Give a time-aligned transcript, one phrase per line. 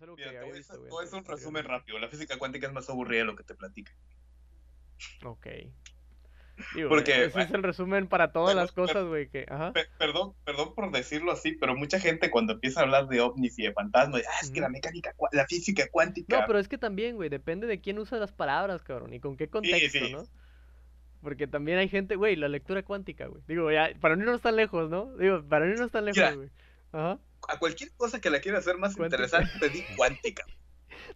[0.00, 1.98] es algo Mira, había visto, hacer un resumen rápido.
[1.98, 3.92] La física cuántica es más aburrida de lo que te platica.
[5.24, 5.46] Ok.
[6.74, 9.46] Digo, Porque, ese es el resumen para todas las cosas, güey, que...
[9.98, 13.62] Perdón, perdón por decirlo así, pero mucha gente cuando empieza a hablar de ovnis y
[13.62, 16.38] de fantasmas, ah, es que la mecánica, la física cuántica.
[16.38, 19.38] No, pero es que también, güey, depende de quién usa las palabras, cabrón, y con
[19.38, 20.12] qué contexto, sí.
[20.12, 20.24] ¿no?
[21.22, 23.42] Porque también hay gente, güey, la lectura cuántica, güey.
[23.48, 25.16] Digo, ya, para no irnos tan lejos, ¿no?
[25.16, 26.50] Digo, para no irnos tan lejos, güey.
[26.92, 27.18] Ajá.
[27.48, 29.24] A cualquier cosa que la quiera hacer más Cuántica.
[29.24, 30.44] interesante, di cuántica.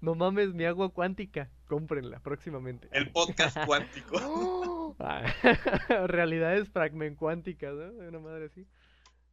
[0.01, 1.51] No mames, mi agua cuántica.
[1.67, 2.89] Cómprenla próximamente.
[2.91, 4.17] El podcast cuántico.
[4.23, 4.97] ¡Oh!
[5.01, 5.25] Ah,
[6.07, 7.91] Realidades fragment cuánticas, ¿no?
[8.09, 8.67] Una madre así.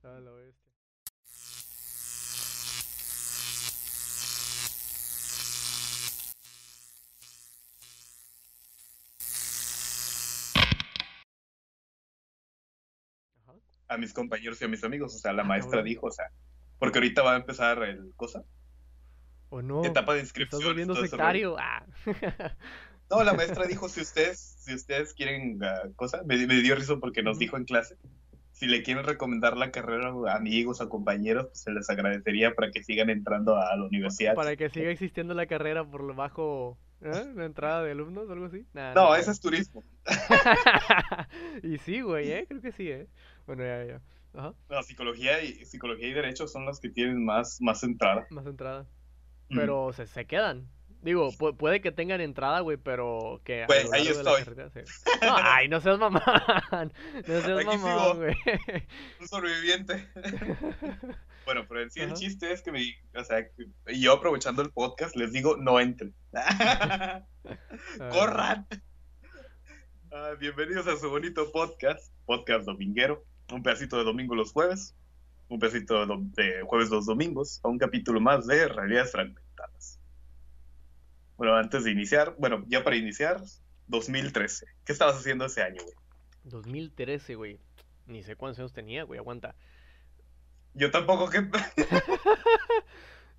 [0.03, 0.70] Ah, la bestia.
[13.91, 16.25] A mis compañeros y a mis amigos, o sea, la Ah, maestra dijo, o sea,
[16.79, 18.43] porque ahorita va a empezar el cosa,
[19.49, 19.83] ¿O no?
[19.85, 20.61] etapa de ¿Te inscripción.
[20.61, 21.57] estás volviendo sectario?
[21.59, 21.85] Ah.
[23.09, 26.95] No, la maestra dijo, si ustedes, si ustedes quieren ah, cosa, me, me dio risa
[26.97, 27.97] porque nos dijo en clase,
[28.53, 32.71] si le quieren recomendar la carrera a amigos, a compañeros, pues se les agradecería para
[32.71, 34.33] que sigan entrando a la universidad.
[34.35, 37.31] Para que siga existiendo la carrera por lo bajo, ¿eh?
[37.35, 38.65] La entrada de alumnos o algo así.
[38.73, 39.83] Nah, No, no ese es turismo.
[41.63, 42.45] y sí, güey, ¿eh?
[42.47, 43.07] Creo que sí, ¿eh?
[43.45, 44.01] Bueno, ya, ya.
[44.33, 48.25] Ajá, No, psicología y psicología y derecho son los que tienen más, más entrada.
[48.29, 48.85] más entrada.
[49.49, 49.55] Mm.
[49.57, 50.67] Pero se, se quedan.
[51.01, 54.43] Digo, pu- puede que tengan entrada, güey, pero que Güey, ahí estoy.
[54.43, 54.69] carrera
[55.23, 56.21] No, ay, no seas mamón.
[57.27, 57.77] No seas Aquí
[58.17, 58.35] güey.
[59.19, 60.07] Un sobreviviente.
[61.45, 62.83] Bueno, pero en sí el chiste es que me,
[63.15, 66.13] o sea, que yo aprovechando el podcast les digo, no entren.
[67.99, 68.67] Ah, ¡Corran!
[70.11, 73.25] Ah, bienvenidos a su bonito podcast, podcast dominguero.
[73.51, 74.95] Un pedacito de domingo los jueves,
[75.49, 79.99] un pedacito de, de jueves los domingos, a un capítulo más de Realidades Fragmentadas.
[81.37, 83.41] Bueno, antes de iniciar, bueno, ya para iniciar,
[83.87, 84.67] 2013.
[84.85, 85.95] ¿Qué estabas haciendo ese año, güey?
[86.43, 87.59] 2013, güey.
[88.05, 89.55] Ni sé cuántos años tenía, güey, aguanta.
[90.73, 91.39] Yo tampoco que...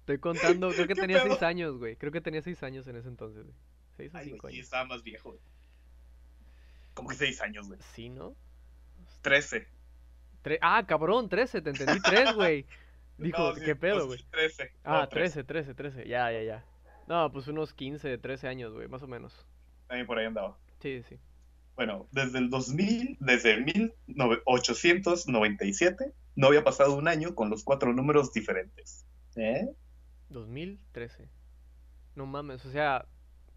[0.00, 1.34] Estoy contando, creo que ¿Qué tenía pedo?
[1.34, 1.96] seis años, güey.
[1.96, 3.56] Creo que tenía seis años en ese entonces, güey.
[3.96, 4.64] Seis o Ay, cinco güey, sí, años.
[4.66, 5.40] estaba más viejo, güey.
[6.94, 7.78] Como que seis años, güey.
[7.94, 8.34] Sí, ¿no?
[9.22, 9.66] 13.
[10.42, 12.66] Tre- ah, cabrón, 13, te entendí 3, güey.
[13.18, 14.18] Dijo, No, sí, ¿qué pedo, güey?
[14.30, 14.72] 13.
[14.84, 16.08] Ah, no, 13, 13, 13.
[16.08, 16.64] Ya, ya, ya.
[17.06, 19.46] No, pues unos 15, 13 años, güey, más o menos.
[19.86, 20.56] También por ahí andaba.
[20.80, 21.18] Sí, sí.
[21.76, 27.92] Bueno, desde el 2000, desde el 1897, no había pasado un año con los cuatro
[27.92, 29.04] números diferentes.
[29.36, 29.68] ¿Eh?
[30.30, 31.28] 2013.
[32.14, 33.06] No mames, o sea,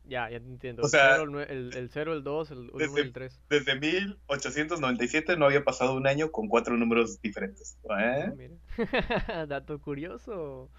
[0.05, 0.83] ya, ya te entiendo.
[0.83, 3.13] O sea, cero, el, nue- el, el 0, el 2, el 1 y desde- el
[3.13, 3.41] 3.
[3.49, 7.77] Desde 1897 no había pasado un año con cuatro números diferentes.
[7.99, 8.31] ¿Eh?
[8.35, 8.55] mira.
[9.47, 10.69] Dato curioso.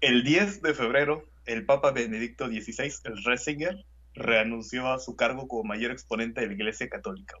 [0.00, 3.84] El 10 de febrero, el Papa Benedicto XVI, el Ratzinger,
[4.14, 7.36] reanunció a su cargo como mayor exponente de la Iglesia Católica.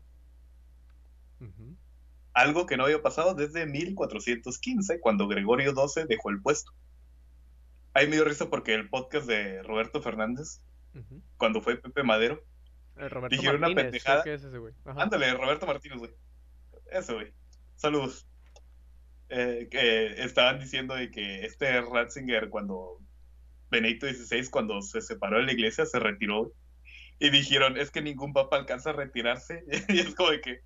[2.34, 6.72] Algo que no había pasado desde 1415, cuando Gregorio XII dejó el puesto.
[7.94, 10.60] Ahí me dio risa porque el podcast de Roberto Fernández,
[11.36, 12.42] cuando fue Pepe Madero,
[12.96, 14.22] Roberto Dijeron una pendejada.
[14.24, 16.10] es ese, ándale, Roberto Martínez, güey.
[16.90, 17.32] Eso, güey.
[17.76, 18.26] Saludos.
[19.28, 19.68] Eh,
[20.18, 22.98] estaban diciendo de que este Ratzinger, cuando
[23.70, 26.52] Benedicto XVI, cuando se separó de la iglesia, se retiró.
[27.18, 29.64] Y dijeron, es que ningún papa alcanza a retirarse.
[29.88, 30.60] y es como de que,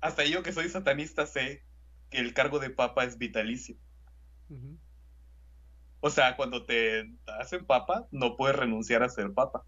[0.00, 1.62] hasta yo que soy satanista sé
[2.10, 3.76] que el cargo de papa es vitalicio.
[6.00, 9.64] O sea, cuando te hacen papa, no puedes renunciar a ser papa.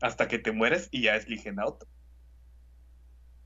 [0.00, 1.88] Hasta que te mueres y ya eligen a otro.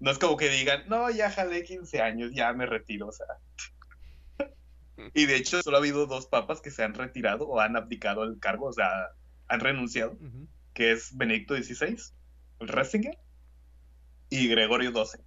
[0.01, 3.27] No es como que digan, no, ya jalé 15 años, ya me retiro, o sea.
[5.15, 8.23] Y de hecho, solo ha habido dos papas que se han retirado o han abdicado
[8.25, 8.91] el cargo, o sea,
[9.49, 10.19] han renunciado,
[10.75, 11.97] que es Benedicto XVI,
[12.61, 13.19] el Ratzinger,
[14.29, 15.25] y Gregorio XII,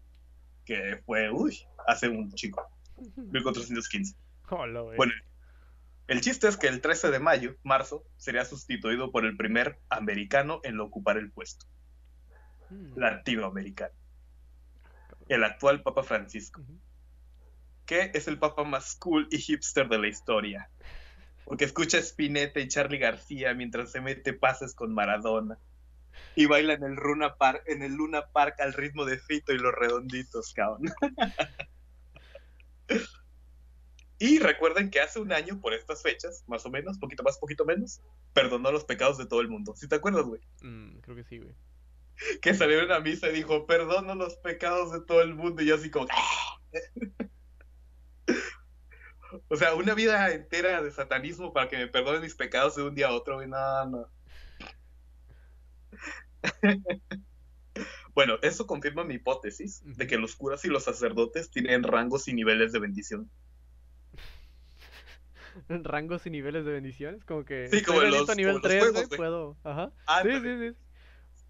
[0.66, 2.70] que fue, uy, hace un chico,
[3.16, 4.16] 1415.
[4.50, 4.98] Hola, güey.
[4.98, 5.14] Bueno,
[6.08, 10.60] el chiste es que el 13 de mayo, marzo, sería sustituido por el primer americano
[10.64, 11.66] en ocupar el puesto,
[12.70, 12.98] Mm.
[12.98, 13.94] latinoamericano,
[15.30, 16.62] el actual Papa Francisco,
[17.86, 20.70] que es el papa más cool y hipster de la historia,
[21.46, 25.58] porque escucha a Spinetta y Charlie García mientras se mete pases con Maradona.
[26.36, 29.58] Y baila en el Luna Park, en el Luna Park al ritmo de Fito y
[29.58, 30.94] los redonditos, cabrón.
[34.20, 37.66] Y recuerden que hace un año, por estas fechas, más o menos, poquito más, poquito
[37.66, 38.02] menos,
[38.32, 39.76] perdonó los pecados de todo el mundo.
[39.76, 40.40] ¿Sí te acuerdas, güey?
[40.62, 41.54] Mm, creo que sí, güey.
[42.42, 45.62] Que salió en una misa y dijo, perdono los pecados de todo el mundo.
[45.62, 46.08] Y yo así como...
[49.50, 52.94] O sea, una vida entera de satanismo para que me perdonen mis pecados de un
[52.94, 53.48] día a otro, güey.
[53.48, 54.08] No, no.
[58.14, 62.34] bueno, eso confirma mi hipótesis de que los curas y los sacerdotes tienen rangos y
[62.34, 63.30] niveles de bendición.
[65.70, 67.68] Rangos y niveles de bendiciones, como que.
[67.70, 69.18] Sí, como los- bendito nivel como los 3, juegos, güey, güey.
[69.18, 69.58] puedo.
[69.64, 69.92] Ajá.
[70.08, 70.76] Ah, Sí, sí, sí.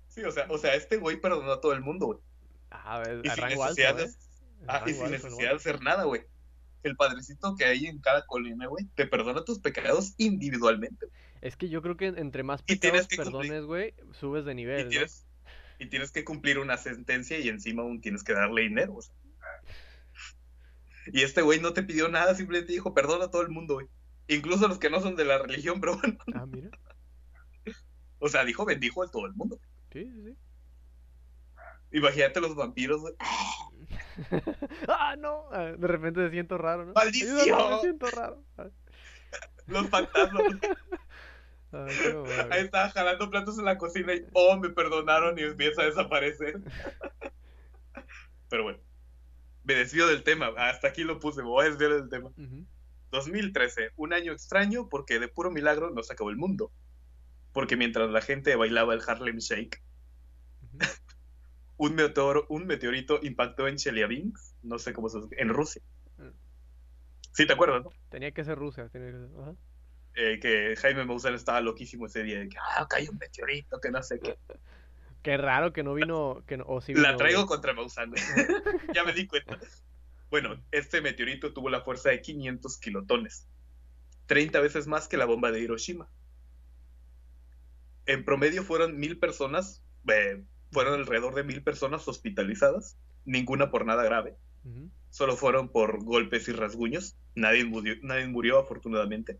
[0.09, 2.19] Sí, o sea, o sea, este güey perdonó a todo el mundo, güey.
[2.69, 4.15] Ah, a ver, Y a sin rango alto, necesidad de, ¿eh?
[4.67, 6.21] ah, y sin alto, necesidad de hacer nada, güey.
[6.83, 11.07] El padrecito que hay en cada colina, güey, te perdona tus pecados individualmente.
[11.41, 14.55] Es que yo creo que entre más Y pecados que perdones, güey, subes de Y
[14.55, 14.89] nivel, ¿no?
[14.89, 15.25] tienes,
[15.79, 18.95] y tienes que cumplir una sentencia y encima aún tienes que darle dinero.
[18.95, 19.15] o sea.
[21.07, 23.87] Y este güey no te pidió nada, simplemente dijo, perdona a todo el mundo, güey.
[24.27, 26.17] Incluso a los que no son de la religión, pero bueno.
[26.33, 26.69] Ah, mira.
[28.19, 29.59] O sea, dijo bendijo a todo el mundo.
[29.91, 30.37] Sí, sí, sí.
[31.91, 33.13] Imagínate los vampiros, güey.
[34.87, 35.47] ¡Ah, no!
[35.51, 36.93] Ah, De repente me siento raro, ¿no?
[36.93, 37.39] ¡Maldición!
[37.39, 38.43] Ayúdame, me siento raro.
[39.67, 40.43] Los fantasmas.
[41.71, 45.81] ah, qué Ahí estaba jalando platos en la cocina y, oh, me perdonaron y empieza
[45.81, 46.59] a desaparecer.
[48.49, 48.79] Pero bueno,
[49.63, 50.51] me desvío del tema.
[50.57, 52.29] Hasta aquí lo puse, me voy a desviar del tema.
[52.29, 52.65] Ujú.
[53.11, 56.71] 2013, un año extraño porque de puro milagro no se acabó el mundo.
[57.51, 59.81] Porque mientras la gente bailaba el Harlem Shake.
[61.77, 65.81] Un, meteoro, un meteorito impactó en Chelyabinsk, no sé cómo se en Rusia.
[67.33, 67.89] Sí, te acuerdas, ¿no?
[68.09, 68.89] Tenía que ser Rusia.
[68.89, 69.29] Tenía que ser...
[69.41, 69.55] Ajá.
[70.15, 73.89] Eh, que Jaime Maussan estaba loquísimo ese día, de que, ah, cayó un meteorito, que
[73.89, 74.37] no sé qué.
[75.23, 76.43] Qué raro que no vino.
[76.45, 76.81] Que no...
[76.81, 78.13] sí La traigo contra Maussan,
[78.93, 79.57] ya me di cuenta.
[80.29, 83.47] Bueno, este meteorito tuvo la fuerza de 500 kilotones,
[84.25, 86.09] 30 veces más que la bomba de Hiroshima.
[88.05, 89.81] En promedio fueron mil personas,
[90.11, 90.43] eh,
[90.73, 94.35] fueron alrededor de mil personas hospitalizadas, ninguna por nada grave,
[95.09, 99.39] solo fueron por golpes y rasguños, nadie murió, nadie murió afortunadamente.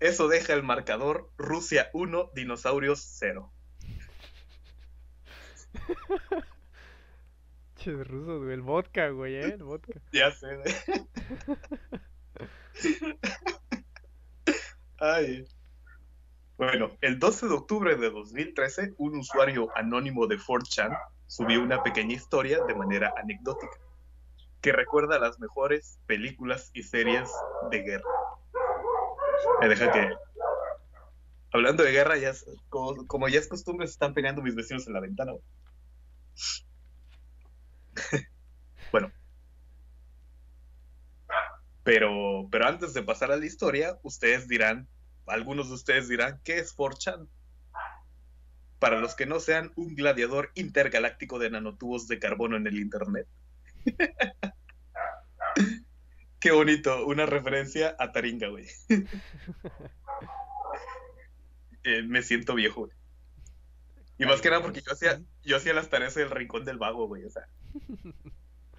[0.00, 3.52] Eso deja el marcador Rusia 1, dinosaurios 0.
[7.76, 8.54] Ches rusos, güey.
[8.54, 9.44] El vodka, güey, ¿eh?
[9.44, 10.00] El vodka.
[10.12, 10.56] Ya sé.
[10.56, 10.74] güey.
[14.98, 15.46] Ay.
[16.56, 20.96] Bueno, el 12 de octubre de 2013, un usuario anónimo de 4chan
[21.26, 23.76] subió una pequeña historia de manera anecdótica
[24.64, 27.30] que recuerda las mejores películas y series
[27.70, 28.08] de guerra.
[29.60, 30.10] Me deja que.
[31.52, 32.32] Hablando de guerra, ya
[32.70, 35.32] como, ya es costumbre, se están peleando mis vecinos en la ventana.
[38.90, 39.12] bueno.
[41.82, 44.88] Pero, pero antes de pasar a la historia, ustedes dirán,
[45.26, 47.28] algunos de ustedes dirán, ¿qué es 4chan?
[48.78, 53.26] Para los que no sean un gladiador intergaláctico de nanotubos de carbono en el internet.
[56.40, 58.66] Qué bonito, una referencia a Taringa, güey.
[61.86, 62.96] Eh, me siento viejo, güey.
[64.16, 67.26] Y más que nada porque yo hacía, las tareas del rincón del vago, güey.
[67.26, 67.46] O sea,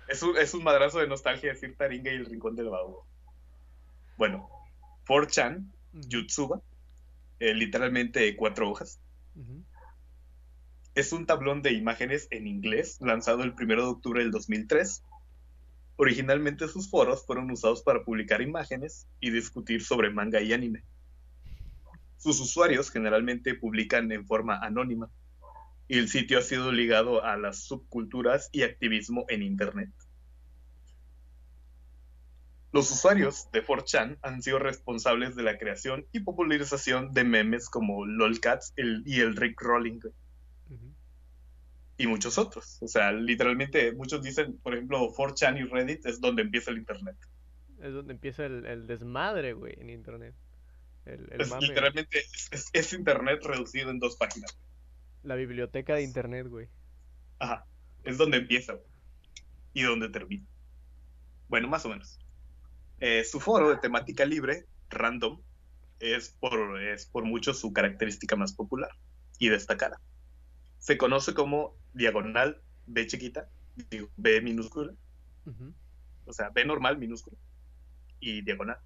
[0.08, 3.06] es un, es un madrazo de nostalgia decir Taringa y el rincón del vago.
[4.18, 4.50] Bueno,
[5.06, 5.75] 4chan, Ujú.
[5.96, 6.62] Yutsuba,
[7.40, 9.00] eh, literalmente cuatro hojas,
[10.94, 15.04] es un tablón de imágenes en inglés lanzado el 1 de octubre del 2003.
[15.98, 20.84] Originalmente sus foros fueron usados para publicar imágenes y discutir sobre manga y anime.
[22.18, 25.10] Sus usuarios generalmente publican en forma anónima
[25.88, 29.90] y el sitio ha sido ligado a las subculturas y activismo en Internet.
[32.76, 38.06] Los usuarios de 4chan han sido responsables de la creación y popularización de memes como
[38.06, 40.02] LOLcats el- y el Rick Rolling
[41.98, 42.78] y muchos otros.
[42.82, 47.16] O sea, literalmente muchos dicen, por ejemplo, 4chan y Reddit es donde empieza el Internet.
[47.82, 50.34] Es donde empieza el, el desmadre, güey, en internet.
[51.06, 51.68] El, el Es, mame.
[51.68, 54.58] literalmente es, es- es Internet reducido en dos páginas.
[55.24, 56.68] La biblioteca de internet, güey.
[57.40, 57.66] Ajá.
[58.04, 58.86] Es donde empieza güey,
[59.74, 60.46] y donde termina.
[61.48, 62.20] Bueno, más o menos.
[63.08, 65.40] Eh, su foro de temática libre, random,
[66.00, 68.90] es por, es por mucho su característica más popular
[69.38, 70.02] y destacada.
[70.80, 73.48] Se conoce como diagonal B chiquita,
[74.18, 74.92] B minúscula,
[75.46, 75.72] Ujú.
[76.26, 77.38] o sea, B normal minúscula
[78.20, 78.80] y diagonal.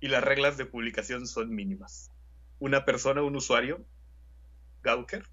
[0.00, 2.10] Y las reglas de publicación son mínimas.
[2.58, 3.86] Una persona, un usuario,
[4.82, 5.26] Gawker,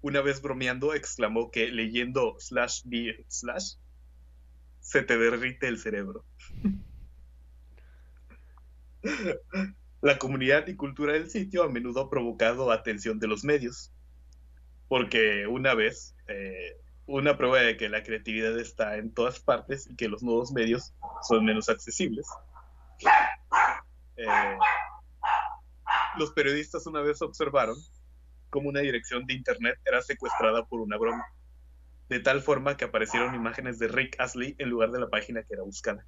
[0.00, 3.78] una vez bromeando exclamó que leyendo slash B slash
[4.78, 6.24] se te derrite el cerebro.
[10.00, 13.92] La comunidad y cultura del sitio a menudo ha provocado atención de los medios,
[14.88, 19.94] porque una vez, eh, una prueba de que la creatividad está en todas partes y
[19.94, 20.92] que los nuevos medios
[21.22, 22.26] son menos accesibles.
[24.16, 24.58] Eh,
[26.18, 27.76] los periodistas una vez observaron
[28.50, 31.24] cómo una dirección de internet era secuestrada por una broma,
[32.08, 35.54] de tal forma que aparecieron imágenes de Rick Astley en lugar de la página que
[35.54, 36.04] era buscada.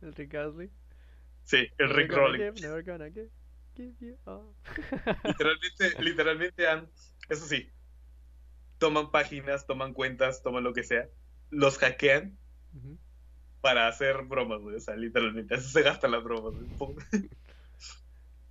[0.00, 0.70] ¿El Rick Astley?
[1.44, 2.52] Sí, el Rick Rolling.
[5.24, 6.88] literalmente, literalmente han,
[7.28, 7.70] eso sí,
[8.78, 11.08] toman páginas, toman cuentas, toman lo que sea,
[11.50, 12.36] los hackean
[13.60, 14.76] para hacer bromas, güey.
[14.76, 16.54] O sea, literalmente, eso se gastan las bromas.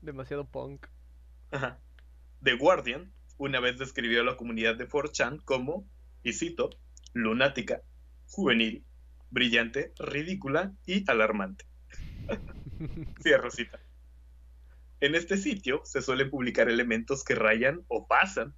[0.01, 0.87] Demasiado punk.
[1.51, 1.79] Ajá.
[2.41, 5.87] The Guardian una vez describió a la comunidad de 4chan como,
[6.23, 6.69] y cito,
[7.13, 7.81] lunática,
[8.27, 8.83] juvenil,
[9.29, 11.65] brillante, ridícula y alarmante.
[13.21, 13.79] Cierro cita.
[14.99, 18.53] En este sitio se suelen publicar elementos que rayan o pasan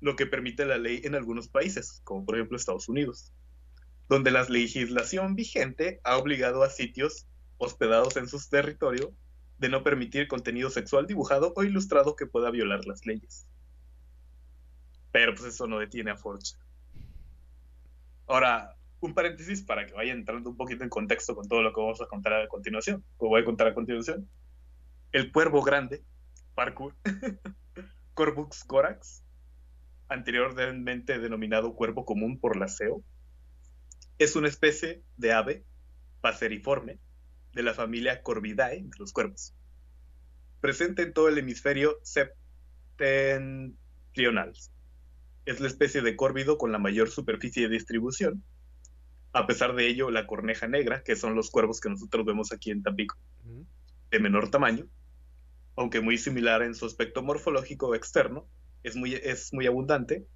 [0.00, 3.32] lo que permite la ley en algunos países, como por ejemplo Estados Unidos,
[4.08, 7.26] donde la legislación vigente ha obligado a sitios
[7.58, 9.14] hospedados en su territorio
[9.58, 13.46] de no permitir contenido sexual dibujado o ilustrado que pueda violar las leyes.
[15.12, 16.56] Pero pues eso no detiene a Forge.
[18.26, 21.80] Ahora, un paréntesis para que vaya entrando un poquito en contexto con todo lo que
[21.80, 24.28] vamos a contar a continuación, o voy a contar a continuación.
[25.10, 26.04] El cuervo grande,
[26.54, 26.94] parkour,
[28.14, 29.24] Corvux corax,
[30.08, 33.02] anteriormente denominado cuervo común por la CEO,
[34.18, 35.64] es una especie de ave
[36.20, 37.00] paseriforme
[37.54, 39.52] de la familia Corvidae de los cuervos,
[40.60, 44.52] presente en todo el hemisferio septentrional.
[45.44, 48.44] Es la especie de córvido con la mayor superficie de distribución.
[49.32, 52.70] A pesar de ello, la corneja negra, que son los cuervos que nosotros vemos aquí
[52.70, 53.16] en Tampico,
[54.10, 54.86] de menor tamaño,
[55.76, 58.46] aunque muy similar en su aspecto morfológico externo,
[58.82, 60.26] es muy, es muy abundante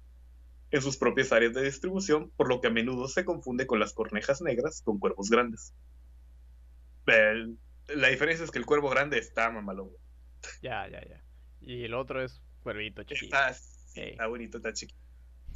[0.71, 3.93] en sus propias áreas de distribución, por lo que a menudo se confunde con las
[3.93, 5.73] cornejas negras con cuervos grandes.
[7.05, 9.91] la diferencia es que el cuervo grande está mamalón.
[10.61, 11.21] Ya, ya, ya.
[11.61, 13.37] Y el otro es cuervito chiquito.
[13.95, 14.99] Está, bonito, está chiquito.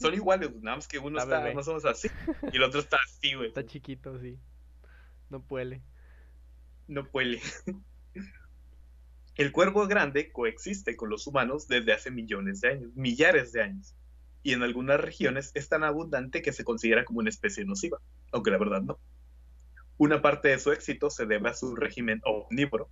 [0.01, 2.09] Son iguales, nada más que uno está, no somos así,
[2.51, 3.47] y el otro está así, güey.
[3.49, 4.37] Está chiquito, sí.
[5.29, 5.81] No puede.
[6.87, 7.41] No puede.
[9.35, 13.95] El cuervo grande coexiste con los humanos desde hace millones de años, millares de años,
[14.43, 17.99] y en algunas regiones es tan abundante que se considera como una especie nociva,
[18.31, 18.99] aunque la verdad no.
[19.97, 22.89] Una parte de su éxito se debe a su régimen omnívoro.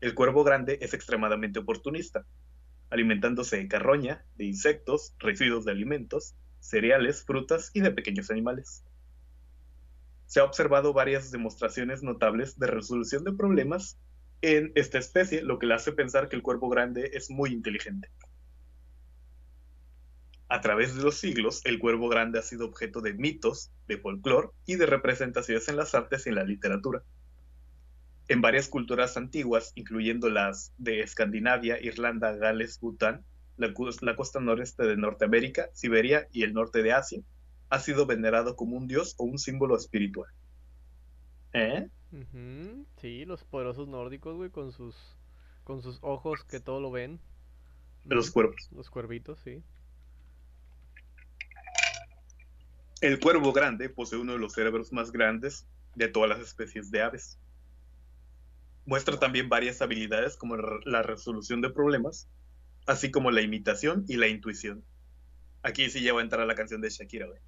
[0.00, 2.24] El cuervo grande es extremadamente oportunista,
[2.94, 8.84] alimentándose de carroña, de insectos, residuos de alimentos, cereales, frutas y de pequeños animales.
[10.26, 13.98] Se ha observado varias demostraciones notables de resolución de problemas
[14.42, 18.08] en esta especie, lo que le hace pensar que el cuervo grande es muy inteligente.
[20.48, 24.50] A través de los siglos, el cuervo grande ha sido objeto de mitos, de folclore
[24.66, 27.02] y de representaciones en las artes y en la literatura.
[28.28, 33.24] En varias culturas antiguas, incluyendo las de Escandinavia, Irlanda, Gales, Bután,
[33.56, 37.20] la, la costa noreste de Norteamérica, Siberia y el norte de Asia,
[37.68, 40.30] ha sido venerado como un dios o un símbolo espiritual.
[41.52, 41.88] ¿Eh?
[43.00, 44.96] Sí, los poderosos nórdicos, güey, con sus
[45.64, 47.18] con sus ojos que todo lo ven.
[48.04, 48.68] Los cuervos.
[48.72, 49.62] Los cuervitos, sí.
[53.00, 57.02] El cuervo grande posee uno de los cerebros más grandes de todas las especies de
[57.02, 57.38] aves.
[58.86, 62.28] Muestra también varias habilidades como la resolución de problemas,
[62.86, 64.84] así como la imitación y la intuición.
[65.62, 67.40] Aquí sí ya va a entrar la canción de Shakira, güey.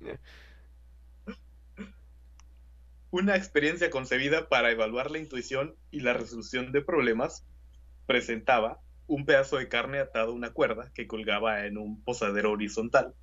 [3.10, 7.46] una experiencia concebida para evaluar la intuición y la resolución de problemas,
[8.04, 13.14] presentaba un pedazo de carne atado a una cuerda que colgaba en un posadero horizontal.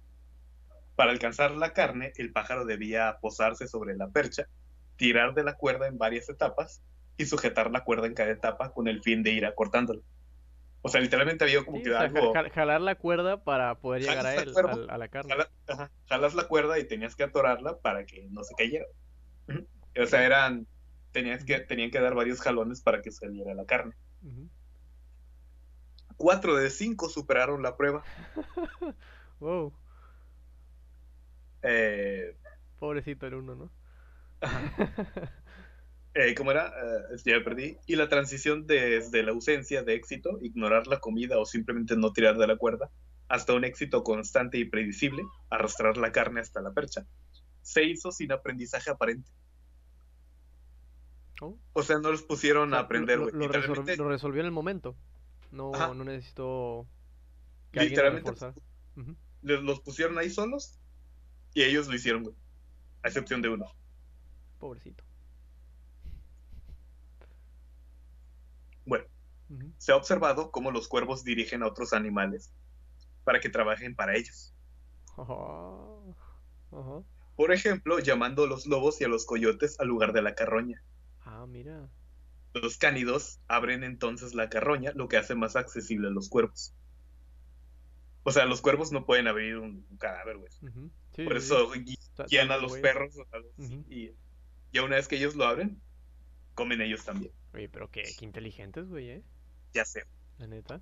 [0.96, 4.48] Para alcanzar la carne, el pájaro debía posarse sobre la percha,
[4.96, 6.82] tirar de la cuerda en varias etapas
[7.18, 10.02] y sujetar la cuerda en cada etapa con el fin de ir acortándola.
[10.82, 12.34] O sea, literalmente había como que algo...
[12.54, 14.54] jalar la cuerda para poder llegar a, él,
[14.90, 15.34] a, la carne.
[16.10, 18.86] jalas la cuerda y tenías que atorarla para que no se cayera.
[19.96, 20.66] O sea, eran,
[21.12, 23.94] tenías que, tenían que dar varios jalones para que saliera la carne.
[26.18, 28.04] Cuatro de cinco superaron la prueba.
[29.40, 29.72] wow.
[31.62, 32.36] Eh,
[32.80, 33.70] Pobrecito el uno, ¿no?
[36.14, 36.68] eh, ¿Cómo era?
[36.68, 37.78] Eh, ya perdí.
[37.88, 42.38] Y la transición desde la ausencia de éxito, ignorar la comida o simplemente no tirar
[42.38, 42.90] de la cuerda,
[43.28, 47.06] hasta un éxito constante y predecible, arrastrar la carne hasta la percha,
[47.62, 49.32] se hizo sin aprendizaje aparente.
[51.74, 54.96] O sea, no los pusieron a aprender, Lo, lo, resolvió en el momento.
[55.52, 56.88] No, no necesito
[57.74, 58.32] Literalmente.
[59.42, 60.80] los pusieron ahí solos
[61.54, 62.36] y ellos lo hicieron, güey.
[63.04, 63.66] a excepción de uno.
[64.64, 65.04] Pobrecito.
[68.86, 69.04] Bueno,
[69.78, 72.54] se ha observado cómo los cuervos dirigen a otros animales
[73.26, 74.54] para que trabajen para ellos.
[75.18, 76.16] Oh.
[77.36, 80.82] Por ejemplo, llamando a los lobos y a los coyotes al lugar de la carroña.
[81.26, 81.90] Ah, mira.
[82.54, 86.74] Los cánidos abren entonces la carroña, lo que hace más accesible a los cuervos.
[88.24, 90.54] O sea, los cuervos no pueden abrir un, un cadáver, güey.
[91.18, 91.98] Sí, Por eso sí.
[92.30, 93.92] guían a los perros así, Ujú.
[93.92, 94.16] y
[94.74, 95.80] ya una vez que ellos lo abren,
[96.56, 97.32] comen ellos también.
[97.54, 99.24] Oye, pero qué, qué inteligentes, güey, ¿eh?
[99.74, 100.06] Ya sé.
[100.40, 100.82] La neta.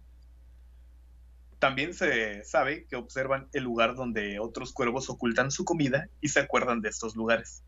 [1.59, 6.39] También se sabe que observan el lugar donde otros cuervos ocultan su comida y se
[6.39, 7.63] acuerdan de estos lugares,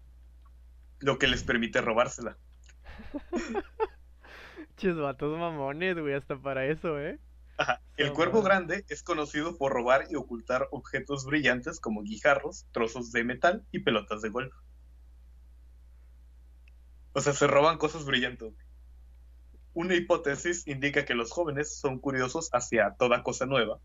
[1.00, 2.38] lo que les permite robársela.
[4.78, 7.20] Chis vatos mamones, güey, hasta para eso, ¿eh?
[7.58, 7.82] Ajá.
[7.98, 13.24] El cuervo grande es conocido por robar y ocultar objetos brillantes como guijarros, trozos de
[13.24, 14.56] metal y pelotas de golf.
[17.14, 18.54] O sea, se roban cosas brillantes.
[19.74, 23.80] Una hipótesis indica que los jóvenes son curiosos hacia toda cosa nueva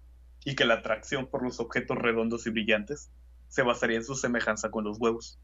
[0.45, 3.11] y que la atracción por los objetos redondos y brillantes
[3.49, 5.39] se basaría en su semejanza con los huevos.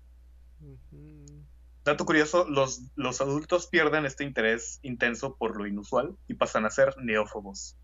[1.85, 6.71] Dato curioso, los, los adultos pierden este interés intenso por lo inusual y pasan a
[6.71, 7.76] ser neófobos,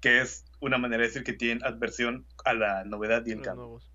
[0.00, 3.46] que es una manera de decir que tienen adversión a la novedad y el Los
[3.46, 3.62] cambio.
[3.64, 3.92] nuevos.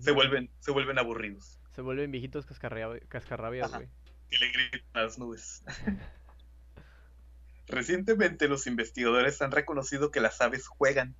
[0.00, 3.88] Se vuelven, se vuelven aburridos, Se vuelven viejitos cascarrabias, güey.
[4.28, 5.62] que le gritan a las nubes.
[7.68, 11.14] Recientemente los investigadores han reconocido que las aves juegan.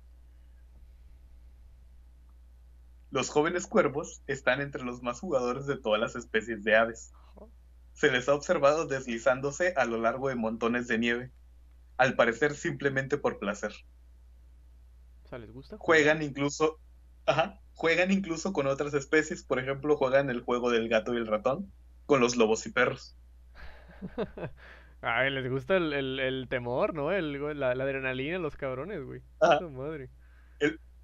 [3.09, 7.13] Los jóvenes cuervos están entre los más jugadores de todas las especies de aves.
[7.93, 11.31] Se les ha observado deslizándose a lo largo de montones de nieve,
[11.97, 13.73] al parecer simplemente por placer.
[15.25, 15.77] O sea, ¿les gusta?
[15.77, 16.79] Juegan incluso,
[17.31, 21.27] ajá, juegan incluso con otras especies, por ejemplo, juegan el juego del gato y el
[21.27, 21.71] ratón
[22.05, 23.15] con los lobos y perros.
[25.01, 27.11] Ay, les gusta el, el, el temor, ¿no?
[27.11, 29.21] El, la, la adrenalina, los cabrones, güey.
[29.39, 29.59] Ajá.
[29.61, 30.09] Madre.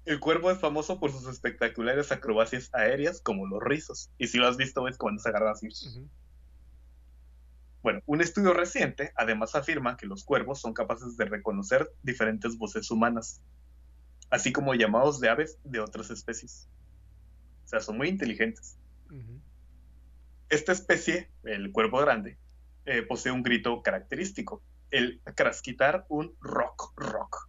[0.08, 4.48] El cuervo es famoso por sus espectaculares acrobacias aéreas como los rizos, y si lo
[4.48, 5.68] has visto es cuando se agarran así.
[7.82, 12.90] Bueno, un estudio reciente además afirma que los cuervos son capaces de reconocer diferentes voces
[12.90, 13.42] humanas,
[14.30, 16.68] así como llamados de aves de otras especies.
[17.64, 18.76] O sea, son muy inteligentes.
[20.48, 22.38] Esta especie, el cuervo grande,
[22.86, 27.48] eh, posee un grito característico, el crasquitar un rock rock.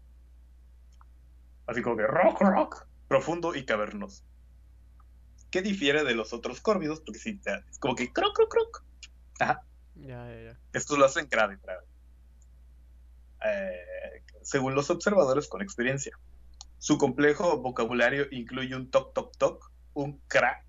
[1.66, 4.24] Así como que rock rock, profundo y cavernoso.
[5.50, 7.02] ¿Qué difiere de los otros córvidos?
[7.02, 7.40] Porque sí,
[7.70, 8.84] es como que croc croc croc.
[9.40, 9.64] Ajá.
[9.96, 10.60] Ya, ya, ya.
[10.74, 11.86] Estos lo hacen grave, grave.
[13.46, 16.18] Eh, según los observadores con experiencia.
[16.80, 20.64] Su complejo vocabulario incluye un toc toc toc, un cra,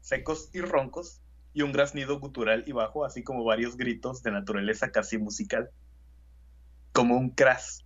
[0.00, 1.22] secos y roncos,
[1.54, 5.70] y un graznido gutural y bajo, así como varios gritos de naturaleza casi musical.
[6.92, 7.84] Como un cras.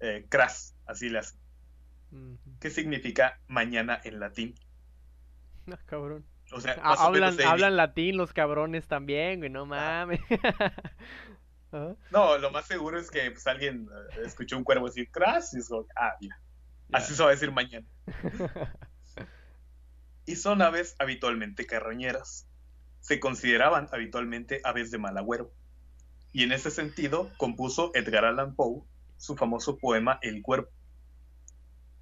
[0.00, 1.38] Eh, cras, así hacen.
[2.12, 2.38] Ujú.
[2.60, 4.54] ¿Qué significa mañana en latín?
[5.70, 6.26] Ah, cabrón.
[6.52, 10.18] O sea, Ah, más o menos hablan, hablan latín los cabrones también, güey, no mames.
[11.70, 11.94] Ajá.
[12.10, 15.58] No, lo más seguro es que pues, alguien eh, escuchó un cuervo decir cras y
[15.58, 16.40] es como, ah, mira.
[16.92, 17.86] Así se va a decir mañana.
[20.26, 22.46] Y son aves habitualmente carroñeras.
[23.00, 25.50] Se consideraban habitualmente aves de mal agüero.
[26.32, 28.84] Y en ese sentido compuso Edgar Allan Poe
[29.20, 30.70] su famoso poema El Cuervo,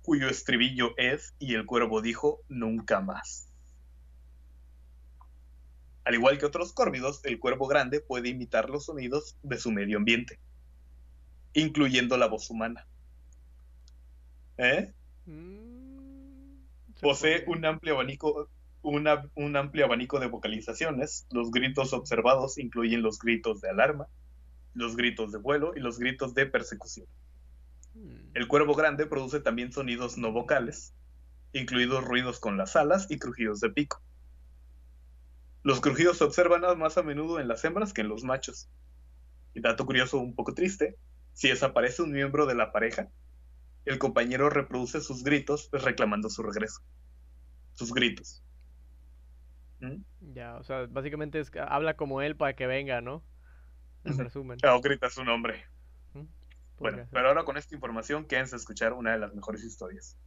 [0.02, 3.50] cuyo estribillo es Y el cuervo dijo nunca más.
[6.04, 9.98] Al igual que otros córvidos, el cuervo grande puede imitar los sonidos de su medio
[9.98, 10.38] ambiente,
[11.54, 12.86] incluyendo la voz humana.
[14.58, 14.92] ¿Eh?
[15.26, 16.58] Mm,
[16.96, 18.48] se Posee un amplio abanico,
[18.82, 21.26] una- un amplio abanico de vocalizaciones.
[21.30, 24.08] Los gritos observados incluyen los gritos de alarma,
[24.74, 27.06] los gritos de vuelo y los gritos de persecución.
[27.94, 28.30] Mm.
[28.34, 30.92] El cuervo grande produce también sonidos no vocales,
[31.52, 34.02] incluidos ruidos con las alas y crujidos de pico.
[35.62, 38.68] Los crujidos se observan más a menudo en las hembras que en los machos.
[39.54, 40.96] Y dato curioso un poco triste,
[41.32, 43.08] si desaparece un miembro de la pareja,
[43.84, 46.82] el compañero reproduce sus gritos reclamando su regreso.
[47.74, 48.42] Sus gritos.
[49.80, 50.02] ¿Mm?
[50.34, 53.24] Ya, o sea, básicamente es habla como él para que venga, ¿no?
[54.04, 54.58] En resumen.
[54.64, 55.64] O grita su nombre.
[56.14, 56.24] ¿Mm?
[56.78, 60.18] Bueno, pero ahora con esta información quédense a escuchar una de las mejores historias.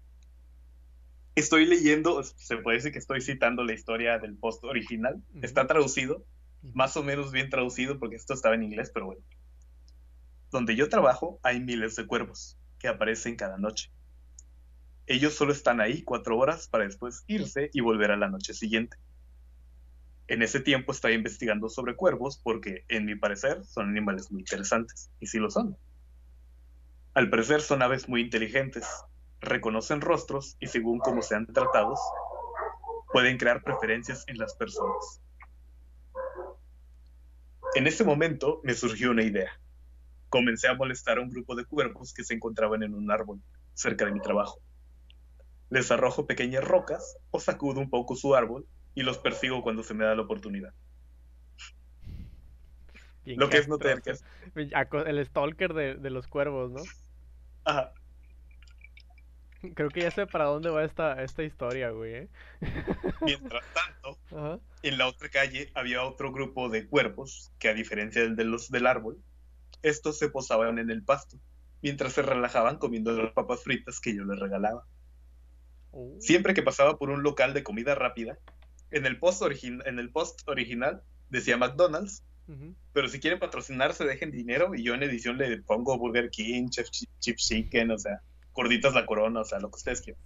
[1.36, 5.24] Estoy leyendo, se puede decir que estoy citando la historia del post original.
[5.42, 6.26] Está traducido,
[6.62, 9.22] más o menos bien traducido porque esto estaba en inglés, pero bueno.
[10.52, 13.92] Donde yo trabajo hay miles de cuervos que aparecen cada noche.
[15.06, 18.98] Ellos solo están ahí cuatro horas para después irse y volver a la noche siguiente.
[20.28, 25.12] En ese tiempo estaba investigando sobre cuervos porque, en mi parecer, son animales muy interesantes,
[25.20, 25.78] y sí lo son.
[27.14, 28.88] Al parecer son aves muy inteligentes,
[29.42, 32.00] reconocen rostros y según cómo sean tratados,
[33.12, 35.22] pueden crear preferencias en las personas.
[37.76, 39.61] En ese momento me surgió una idea.
[40.32, 43.42] Comencé a molestar a un grupo de cuervos que se encontraban en un árbol
[43.74, 44.62] cerca de mi trabajo.
[45.70, 48.66] Les arrojo pequeñas rocas o sacudo un poco su árbol
[48.96, 50.74] y los persigo cuando se me da la oportunidad.
[53.26, 54.14] Bien Lo que es no tener que
[54.56, 56.82] El stalker de, de los cuervos, ¿no?
[57.66, 57.92] Ajá.
[59.76, 62.14] Creo que ya sé para dónde va esta, esta historia, güey.
[62.14, 62.30] ¿eh?
[63.20, 64.60] Mientras tanto, Ajá.
[64.82, 68.72] en la otra calle había otro grupo de cuervos que, a diferencia del de los
[68.72, 69.22] del árbol,
[69.84, 71.38] estos se posaban en el pasto
[71.82, 74.86] mientras se relajaban comiendo las papas fritas que yo les regalaba.
[75.92, 78.38] Uh, Siempre que pasaba por un local de comida rápida,
[78.92, 82.24] en el post, en el post original decía McDonald's,
[82.92, 86.90] pero si quieren patrocinarse dejen dinero y yo en edición le pongo Burger King, Chef
[86.90, 88.22] Chi- Chip Chicken, o sea,
[88.54, 90.22] gorditas la corona, o sea, lo que ustedes quieran.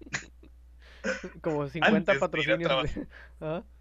[1.40, 2.94] Como 50 Antes de ir a patrocinios.
[2.94, 3.06] de-
[3.46, 3.64] Ajá.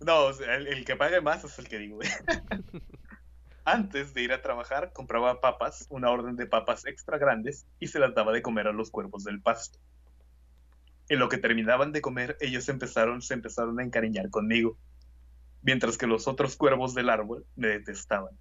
[0.00, 2.00] No, o sea, el, el que pague más es el que digo.
[3.64, 8.00] Antes de ir a trabajar, compraba papas, una orden de papas extra grandes, y se
[8.00, 9.78] las daba de comer a los cuervos del pasto.
[11.08, 14.76] En lo que terminaban de comer, ellos empezaron, se empezaron a encariñar conmigo,
[15.62, 18.36] mientras que los otros cuervos del árbol me detestaban.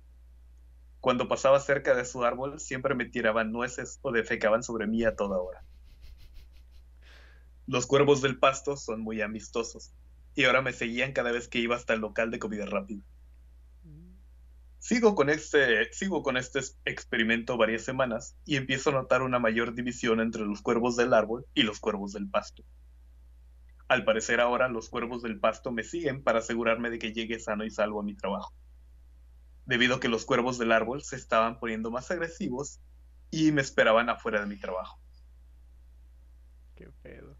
[1.01, 5.15] Cuando pasaba cerca de su árbol, siempre me tiraban nueces o defecaban sobre mí a
[5.15, 5.63] toda hora.
[7.67, 9.93] Los cuervos del pasto son muy amistosos,
[10.33, 13.03] y ahora me seguían cada vez que iba hasta el local de comida rápida.
[14.81, 19.37] Sigo con este, sigo con este es- experimento varias semanas y empiezo a notar una
[19.37, 22.63] mayor división entre los cuervos del árbol y los cuervos del pasto.
[23.87, 27.63] Al parecer ahora los cuervos del pasto me siguen para asegurarme de que llegue sano
[27.63, 28.55] y salvo a mi trabajo.
[29.67, 32.81] Debido a que los cuervos del árbol se estaban poniendo más agresivos
[33.29, 34.99] y me esperaban afuera de mi trabajo.
[36.73, 37.37] Qué pedo.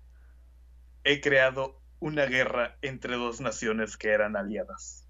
[1.04, 5.01] He creado una guerra entre dos naciones que eran aliadas.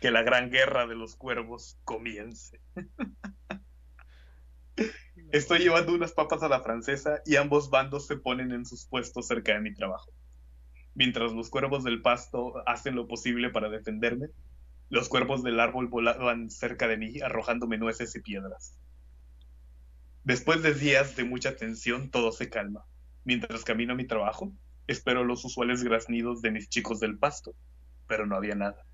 [0.00, 2.60] Que la gran guerra de los cuervos comience.
[5.32, 9.26] Estoy llevando unas papas a la francesa y ambos bandos se ponen en sus puestos
[9.26, 10.12] cerca de mi trabajo.
[10.94, 14.28] Mientras los cuervos del pasto hacen lo posible para defenderme,
[14.88, 18.78] los cuervos del árbol volaban cerca de mí arrojándome nueces y piedras.
[20.24, 22.84] Después de días de mucha tensión, todo se calma.
[23.24, 24.52] Mientras camino a mi trabajo,
[24.86, 27.54] espero los usuales graznidos de mis chicos del pasto,
[28.06, 28.84] pero no había nada.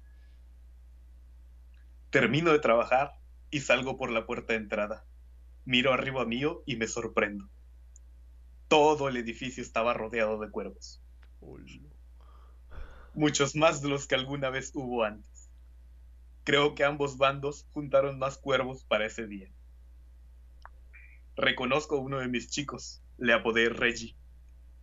[2.13, 3.15] Termino de trabajar
[3.51, 5.07] y salgo por la puerta de entrada.
[5.65, 7.49] Miro arriba mío y me sorprendo.
[8.69, 11.03] Todo el edificio estaba rodeado de cuervos,
[13.15, 15.51] muchos más de los que alguna vez hubo antes.
[16.45, 19.51] Creo que ambos bandos juntaron más cuervos para ese día.
[21.35, 24.15] Reconozco a uno de mis chicos, le apodé Reggie.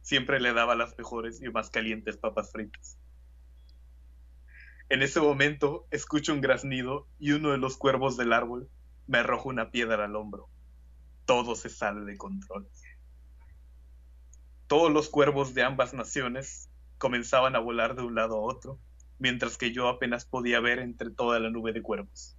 [0.01, 2.98] Siempre le daba las mejores y más calientes papas fritas.
[4.89, 8.69] En ese momento escucho un graznido y uno de los cuervos del árbol
[9.06, 10.49] me arroja una piedra al hombro.
[11.25, 12.67] Todo se sale de control.
[14.65, 18.80] Todos los cuervos de ambas naciones comenzaban a volar de un lado a otro,
[19.19, 22.36] mientras que yo apenas podía ver entre toda la nube de cuervos.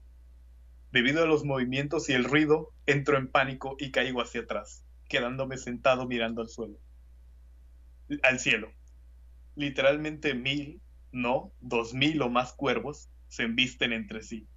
[0.90, 5.56] Debido a los movimientos y el ruido, entro en pánico y caigo hacia atrás, quedándome
[5.56, 6.80] sentado mirando al suelo.
[8.24, 8.72] Al cielo.
[9.54, 10.80] Literalmente mil,
[11.12, 14.48] no, dos mil o más cuervos se embisten entre sí,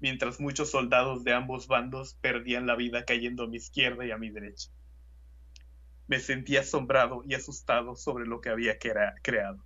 [0.00, 4.18] mientras muchos soldados de ambos bandos perdían la vida cayendo a mi izquierda y a
[4.18, 4.70] mi derecha.
[6.08, 9.64] Me sentí asombrado y asustado sobre lo que había crea- creado.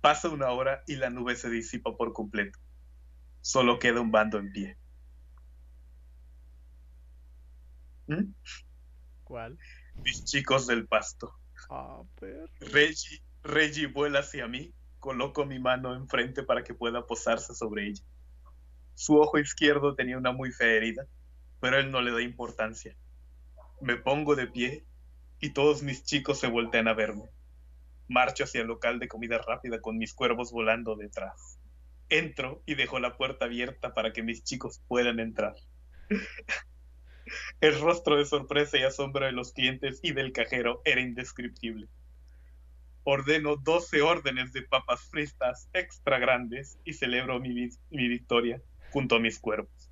[0.00, 2.58] Pasa una hora y la nube se disipa por completo.
[3.40, 4.76] Solo queda un bando en pie.
[8.08, 8.32] ¿Mm?
[9.24, 9.58] ¿Cuál?
[10.04, 11.34] Mis chicos del pasto.
[12.60, 14.72] Reggie, Reggie vuela hacia mí.
[14.98, 18.02] Coloco mi mano enfrente para que pueda posarse sobre ella.
[18.94, 21.06] Su ojo izquierdo tenía una muy fea herida,
[21.60, 22.96] pero él no le da importancia.
[23.80, 24.86] Me pongo de pie
[25.38, 27.28] y todos mis chicos se voltean a verme.
[28.08, 31.58] Marcho hacia el local de comida rápida con mis cuervos volando detrás.
[32.08, 35.54] Entro y dejo la puerta abierta para que mis chicos puedan entrar.
[37.60, 41.88] El rostro de sorpresa y asombro de los clientes y del cajero era indescriptible.
[43.04, 48.60] Ordeno 12 órdenes de papas fritas extra grandes y celebro mi, mi victoria
[48.90, 49.90] junto a mis cuervos.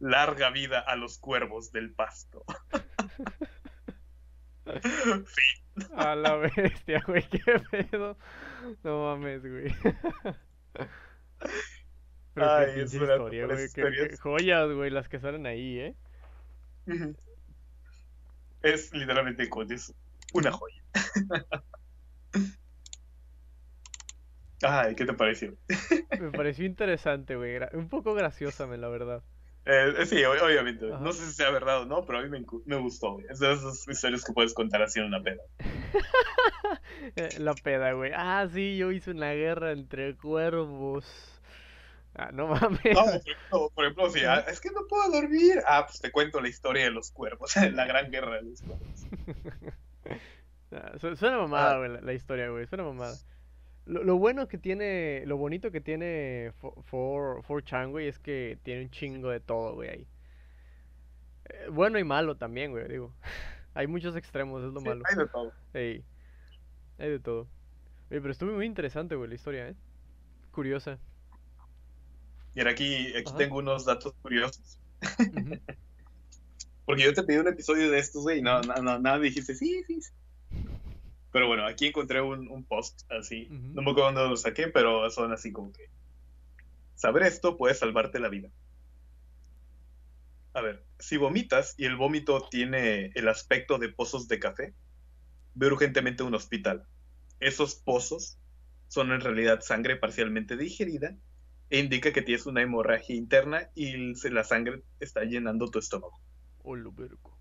[0.00, 2.44] Larga vida a los cuervos del pasto.
[4.64, 5.88] fin.
[5.96, 8.16] A la bestia, güey, qué pedo.
[8.82, 9.74] No mames, güey.
[12.34, 13.30] Pero Ay, qué es historia, güey.
[13.58, 14.08] Qué, historias.
[14.08, 15.94] qué joyas, güey, las que salen ahí, ¿eh?
[18.62, 19.94] Es literalmente es
[20.32, 20.82] una joya.
[24.62, 25.54] Ay, ¿qué te pareció?
[26.20, 27.58] Me pareció interesante, güey.
[27.72, 29.22] Un poco graciosa, me la verdad.
[29.64, 30.92] Eh, eh, sí, ob- obviamente.
[30.92, 31.02] Ajá.
[31.02, 32.28] No sé si sea verdad o no, pero a mí
[32.66, 33.14] me gustó.
[33.14, 33.26] güey.
[33.28, 35.42] Es de esas historias que puedes contar así en una peda.
[37.16, 38.12] Eh, La peda, güey.
[38.14, 41.04] Ah, sí, yo hice una guerra entre cuervos.
[42.14, 42.80] Ah, no mames.
[42.84, 45.62] No, por ejemplo, por ejemplo, si ah, es que no puedo dormir.
[45.66, 49.06] Ah, pues te cuento la historia de los cuervos, la gran guerra de los cuervos.
[50.74, 51.78] Ah, su- Suena mamada, Ah.
[51.78, 52.66] güey, la, la historia, güey.
[52.66, 53.14] Suena mamada.
[53.84, 58.90] Lo, lo bueno que tiene, lo bonito que tiene 4chan, güey, es que tiene un
[58.90, 60.06] chingo de todo, güey, ahí.
[61.44, 63.12] Eh, bueno y malo también, güey, digo.
[63.74, 65.02] Hay muchos extremos, es lo Sí, malo.
[65.10, 65.52] hay de todo.
[65.74, 67.48] Hay de todo.
[68.10, 69.74] Oye, pero estuvo muy interesante, güey, la historia, ¿eh?
[70.52, 70.98] Curiosa.
[72.54, 73.38] Mira, aquí, aquí Ajá.
[73.38, 74.78] tengo unos datos curiosos.
[76.84, 79.26] Porque yo te pedí un episodio de estos, güey, y no, no, no, nada me
[79.26, 80.00] dijiste, sí, sí.
[80.00, 80.12] sí".
[81.30, 83.46] Pero bueno, aquí encontré un, un post así.
[83.48, 85.86] No me acuerdo dónde lo saqué, pero son así como que.
[86.94, 88.50] Saber esto puede salvarte la vida.
[90.52, 94.74] A ver, si vomitas y el vómito tiene el aspecto de pozos de café,
[95.54, 96.86] ve urgentemente a un hospital.
[97.40, 98.38] Esos pozos
[98.88, 101.16] son en realidad sangre parcialmente digerida
[101.78, 106.20] indica que tienes una hemorragia interna y la sangre está llenando tu estómago.
[106.62, 107.36] Hola, vergo.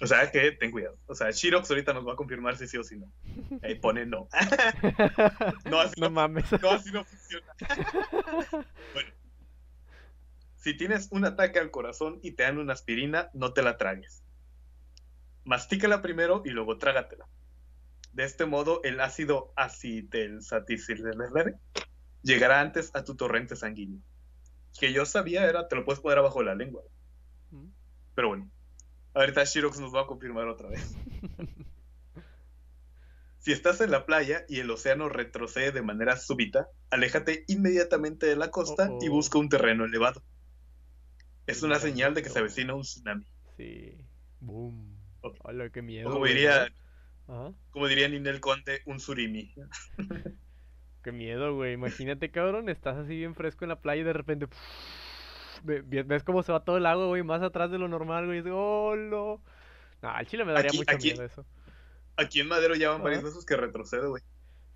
[0.00, 0.98] O sea que ten cuidado.
[1.06, 3.10] O sea, Shirox ahorita nos va a confirmar si sí o si no.
[3.62, 4.28] Ahí pone no.
[5.64, 6.44] No, así No no, mames.
[6.60, 7.54] no, así no funciona.
[8.92, 9.10] Bueno,
[10.56, 14.22] si tienes un ataque al corazón y te dan una aspirina, no te la tragues.
[15.44, 17.26] Mastícala primero y luego trágatela.
[18.12, 21.54] De este modo, el ácido acetilsalicilare
[22.26, 24.00] llegará antes a tu torrente sanguíneo.
[24.78, 26.82] Que yo sabía era, te lo puedes poner abajo de la lengua.
[27.50, 27.68] Mm.
[28.14, 28.50] Pero bueno,
[29.14, 30.94] ahorita Shirox nos va a confirmar otra vez.
[33.38, 38.34] Si estás en la playa y el océano retrocede de manera súbita, aléjate inmediatamente de
[38.34, 40.20] la costa y Oh, busca un terreno elevado.
[41.46, 43.24] Es una señal de que se avecina un tsunami.
[43.56, 43.98] Sí.
[44.40, 44.98] Boom.
[45.44, 46.08] Hola, qué miedo.
[46.08, 46.74] O como diría,
[47.70, 49.54] como diría Ninel Conde, un surimi.
[51.06, 51.74] Qué miedo, güey.
[51.74, 54.48] Imagínate, cabrón, estás así bien fresco en la playa y de repente
[55.62, 58.24] ve- ve- ves cómo se va todo el agua, güey, más atrás de lo normal,
[58.26, 58.38] güey.
[58.38, 59.40] y dices, Oh, no.
[60.02, 61.46] No, al chile me daría Aquí- mucho aquí- miedo eso.
[62.16, 64.20] Aquí en Madero ya van varios veces que retrocede, güey.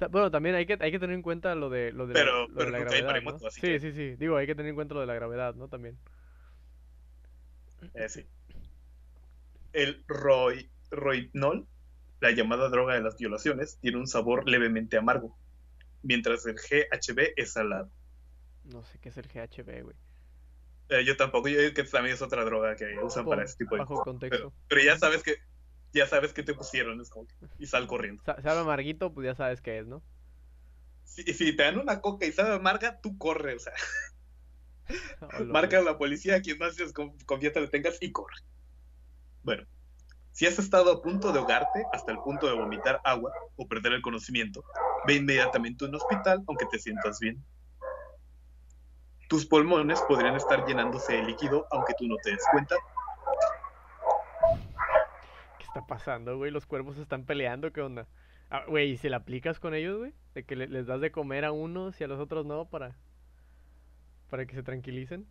[0.08, 2.46] Bueno, también hay que, hay que tener en cuenta lo de, lo de la- lo
[2.54, 4.14] pero de la gravedad, Sí, que- sí, sí.
[4.14, 5.66] Digo, hay que tener en cuenta lo de la gravedad, ¿no?
[5.66, 5.98] También.
[7.94, 8.24] Eh, sí.
[9.72, 10.04] El
[10.90, 11.66] roipnol,
[12.20, 15.36] la llamada droga de las violaciones, tiene un sabor levemente amargo,
[16.02, 17.90] mientras el GHB es salado.
[18.64, 19.96] No sé qué es el GHB, güey.
[20.90, 23.74] Eh, yo tampoco, yo digo que también es otra droga que usan para ese tipo
[23.76, 24.36] de bajo contexto.
[24.36, 25.36] Pero, pero ya sabes que
[25.92, 28.22] ya sabes que te pusieron, es como que- y sal corriendo.
[28.24, 30.02] Sa- sabe amarguito, pues ya sabes qué es, ¿no?
[31.04, 33.72] Si, si te dan una coca y sabe amarga, tú corre, o sea,
[35.20, 36.76] Hola, marca a la policía, a quien más
[37.26, 38.36] confianza le tengas y corre.
[39.42, 39.64] Bueno,
[40.32, 43.92] si has estado a punto de ahogarte hasta el punto de vomitar agua o perder
[43.92, 44.64] el conocimiento,
[45.06, 47.42] ve inmediatamente a un hospital aunque te sientas bien.
[49.28, 52.74] Tus pulmones podrían estar llenándose de líquido aunque tú no te des cuenta.
[55.58, 56.50] ¿Qué está pasando, güey?
[56.50, 58.06] Los cuervos están peleando, ¿qué onda?
[58.50, 60.12] Ah, güey, ¿y si la aplicas con ellos, güey?
[60.34, 62.96] De que le- les das de comer a unos y a los otros no para
[64.28, 65.26] para que se tranquilicen.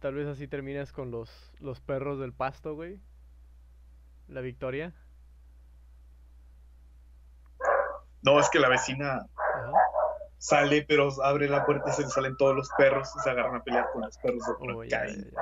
[0.00, 3.00] Tal vez así terminas con los los perros del pasto, güey.
[4.28, 4.92] La victoria.
[8.24, 9.72] No, es que la vecina Ajá.
[10.38, 13.56] sale, pero abre la puerta y se le salen todos los perros y se agarran
[13.56, 15.40] a pelear con los perros de por Oh, ya, y- ya, ya.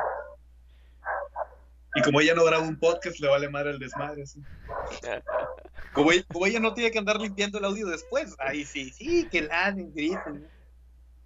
[1.94, 4.26] Y como ella no graba un podcast, le vale madre el desmadre.
[4.26, 4.42] ¿sí?
[5.92, 8.34] Como, ella, como ella no tiene que andar limpiando el audio después.
[8.38, 10.40] Ahí sí, sí, que ladren, griten.
[10.40, 10.48] Qué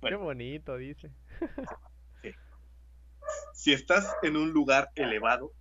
[0.01, 0.19] Bueno.
[0.19, 1.13] bonito, dice.
[3.55, 5.53] Si estás en un lugar elevado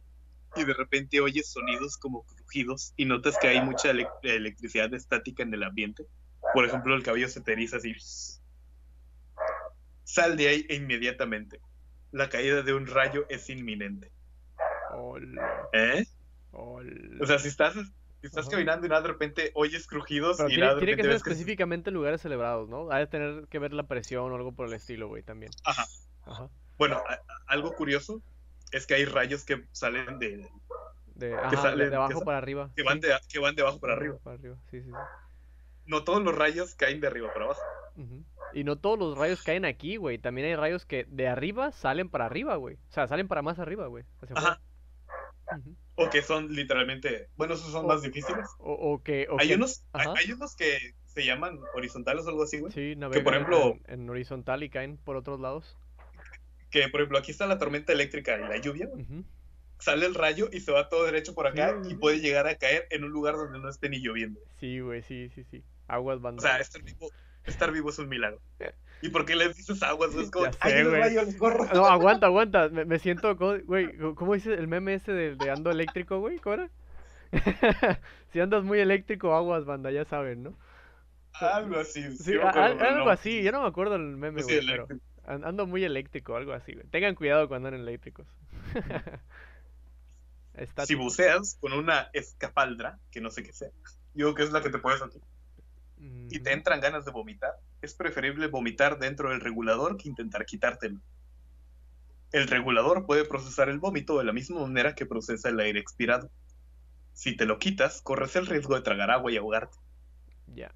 [0.55, 5.43] y de repente oyes sonidos como crujidos y notas que hay mucha ele- electricidad estática
[5.43, 6.05] en el ambiente,
[6.53, 7.93] por ejemplo, el cabello se te eriza así.
[10.03, 11.59] Sal de ahí inmediatamente.
[12.11, 14.11] La caída de un rayo es inminente.
[14.93, 16.05] Hola, ¿Eh?
[16.51, 16.91] hola.
[17.21, 18.51] O sea, si estás, si estás Ajá.
[18.51, 21.11] caminando y nada de repente oyes crujidos Pero y tiene, nada de tiene que ser
[21.11, 21.17] que...
[21.17, 22.91] específicamente en lugares celebrados, ¿no?
[22.91, 25.51] Hay de tener que ver la presión o algo por el estilo, güey, también.
[25.65, 25.85] Ajá.
[26.23, 26.49] Ajá.
[26.77, 27.01] Bueno,
[27.47, 28.21] algo curioso
[28.75, 30.47] es que hay rayos que salen de...
[31.15, 32.71] De, ajá, de- salen- de abajo que para arriba.
[32.75, 33.07] que van sí.
[33.07, 34.13] de, que van de abajo para arriba.
[34.15, 34.91] abajo Para arriba, sí, sí, sí.
[35.85, 37.61] No todos los rayos caen de arriba para abajo.
[38.53, 40.17] Y no todos los rayos caen aquí, güey.
[40.17, 42.75] También hay rayos que de arriba salen para arriba, güey.
[42.89, 44.03] O sea, salen para más arriba, güey.
[44.21, 44.33] Ajá.
[44.33, 44.61] afuera.
[45.59, 45.75] Ujú.
[45.95, 47.29] O que son literalmente...
[47.37, 48.45] Bueno, esos son O- más difíciles.
[48.59, 49.27] O, o que...
[49.29, 52.73] o Hay que- unos, hay, hay unos que se llaman horizontales o algo así, güey.
[52.73, 55.77] Sí, por navegan en- ejemplo- en, en horizontal y caen por otros lados.
[56.75, 58.89] Que, por ejemplo, aquí está la tormenta eléctrica y la lluvia.
[59.79, 61.91] Sale el rayo y se va todo derecho por acá Sí.
[61.91, 64.41] y puede llegar a caer en un lugar donde no esté ni lloviendo.
[64.59, 65.63] Sí, güey, sí, sí, sí.
[65.87, 66.43] Aguas O bandas.
[66.43, 67.09] sea, estar vivo,
[67.45, 68.41] estar vivo es un milagro.
[69.01, 70.11] ¿Y por qué les dices aguas?
[70.11, 70.25] güey?
[70.25, 71.65] Es como, Ya sé, ¡ay, corro!
[71.73, 72.67] No, aguanta, aguanta.
[72.67, 76.39] Me, me siento, güey, ¿cómo dice el meme ese de, de ando eléctrico, güey?
[76.39, 76.69] ¿Cómo era?
[78.33, 80.57] si andas muy eléctrico, aguas, banda, ya saben, ¿no?
[81.39, 82.01] Algo así.
[82.17, 83.09] sí Sí, a- algo no.
[83.11, 84.87] así, yo no me acuerdo el meme, Sí, güey, el pero
[85.27, 86.85] ando muy eléctrico, algo así, güey.
[86.87, 88.27] Tengan cuidado cuando anden eléctricos.
[90.87, 93.69] Si buceas con una escafaldra, que no sé qué sea,
[94.13, 95.19] yo que es la que te pones aquí,
[95.97, 101.01] y te entran ganas de vomitar, es preferible vomitar dentro del regulador que intentar quitártelo.
[102.31, 106.29] El regulador puede procesar el vómito de la misma manera que procesa el aire expirado.
[107.13, 109.77] Si te lo quitas, corres el riesgo de tragar agua y ahogarte.
[110.53, 110.73] Ya.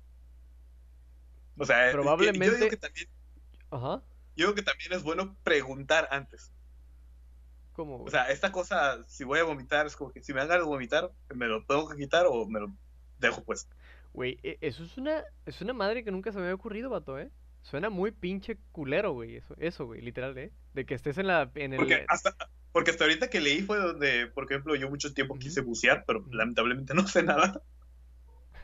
[1.57, 3.07] O sea, es que yo Probablemente- digo que también,
[3.71, 4.01] Ajá.
[4.39, 6.53] Yo digo que también es bueno preguntar antes.
[7.73, 8.01] ¿Cómo?
[8.01, 10.63] O sea, esta cosa, si voy a vomitar, es como que si me dan ganas
[10.63, 12.73] de vomitar, me lo tengo que quitar o me lo
[13.19, 13.75] dejo puesto.
[14.13, 17.19] Güey, e- eso es una, es una madre que nunca se me había ocurrido, vato,
[17.19, 17.29] ¿eh?
[17.63, 20.53] Suena muy pinche culero, güey, eso, eso, güey, literal, ¿eh?
[20.73, 21.77] De que estés en la, en el...
[21.77, 22.33] Porque hasta,
[22.71, 26.25] porque hasta ahorita que leí fue donde, por ejemplo, yo mucho tiempo quise bucear, pero
[26.31, 27.61] lamentablemente no sé nada.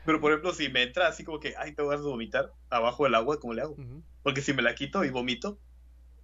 [0.06, 3.04] Pero, por ejemplo, si me entra así como que, ay, te vas a vomitar abajo
[3.04, 3.76] del agua, ¿cómo le hago?
[4.22, 5.58] Porque si me la quito y vomito,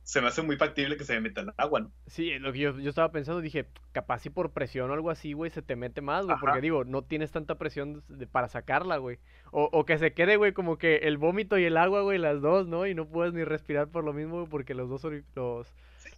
[0.04, 1.92] se me hace muy factible que se me meta el agua, ¿no?
[2.06, 5.32] Sí, lo que yo, yo estaba pensando, dije, capaz si por presión o algo así,
[5.32, 8.96] güey, se te mete más, güey, porque digo, no tienes tanta presión de- para sacarla,
[8.96, 9.18] güey.
[9.52, 12.40] O, o que se quede, güey, como que el vómito y el agua, güey, las
[12.40, 12.86] dos, ¿no?
[12.86, 15.68] Y no puedes ni respirar por lo mismo, güey, porque los dos, los,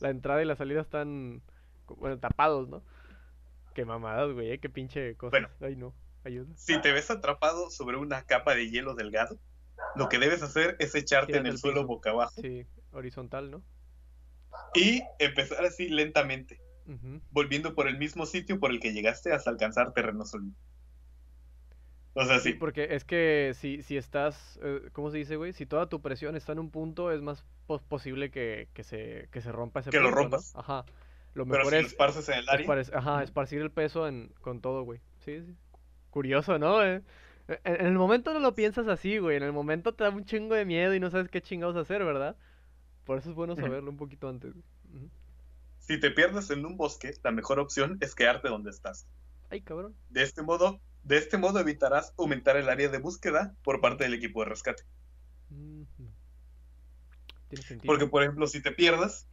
[0.00, 1.42] la entrada y la salida están,
[1.98, 2.82] bueno, tapados, ¿no?
[3.74, 4.58] Qué mamadas, güey, ¿eh?
[4.58, 5.32] Qué pinche cosas.
[5.32, 5.48] Bueno.
[5.60, 5.92] Ay, no,
[6.24, 6.46] ayuda.
[6.54, 9.36] Si te ves atrapado sobre una capa de hielo delgado,
[9.94, 11.86] lo que debes hacer es echarte Tírate en el suelo piso.
[11.86, 13.62] boca abajo Sí, horizontal, ¿no?
[14.74, 16.60] y empezar así lentamente,
[17.30, 20.56] volviendo por el mismo sitio por el que llegaste hasta alcanzar terreno sólido.
[22.14, 22.54] O sea, Sí, sí.
[22.54, 25.52] porque es que si, si estás, eh, ¿cómo se dice, güey?
[25.52, 29.28] Si toda tu presión está en un punto, es más pos- posible que, que se,
[29.30, 30.30] que se rompa ese Que lo punto, ¿no?
[30.32, 30.54] rompas.
[30.54, 30.84] Ajá.
[31.34, 34.28] Lo Pero mejor si lo es, esparces en el área, ajá, esparcir el peso en,
[34.40, 35.00] con todo, güey.
[35.20, 35.56] Sí, sí.
[36.10, 36.82] Curioso, ¿no?
[36.84, 37.02] Eh,
[37.48, 39.36] En, en el momento no lo piensas así, güey.
[39.36, 42.04] En el momento te da un chingo de miedo y no sabes qué chingados hacer,
[42.04, 42.36] ¿verdad?
[43.04, 44.54] Por eso es bueno saberlo un poquito antes.
[45.78, 49.06] si te pierdes en un bosque, la mejor opción es quedarte donde estás.
[49.50, 49.94] Ay, cabrón.
[50.08, 54.14] De este modo, de este modo evitarás aumentar el área de búsqueda por parte del
[54.14, 54.84] equipo de rescate.
[57.48, 57.92] Tiene sentido.
[57.92, 59.28] Porque, por ejemplo, si te pierdes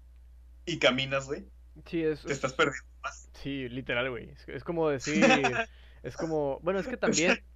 [0.65, 1.47] y caminas, güey,
[1.86, 3.30] Sí, es, te estás perdiendo más.
[3.34, 4.30] Sí, literal, güey.
[4.30, 5.24] Es, es como decir,
[6.04, 7.43] es como, bueno, es que también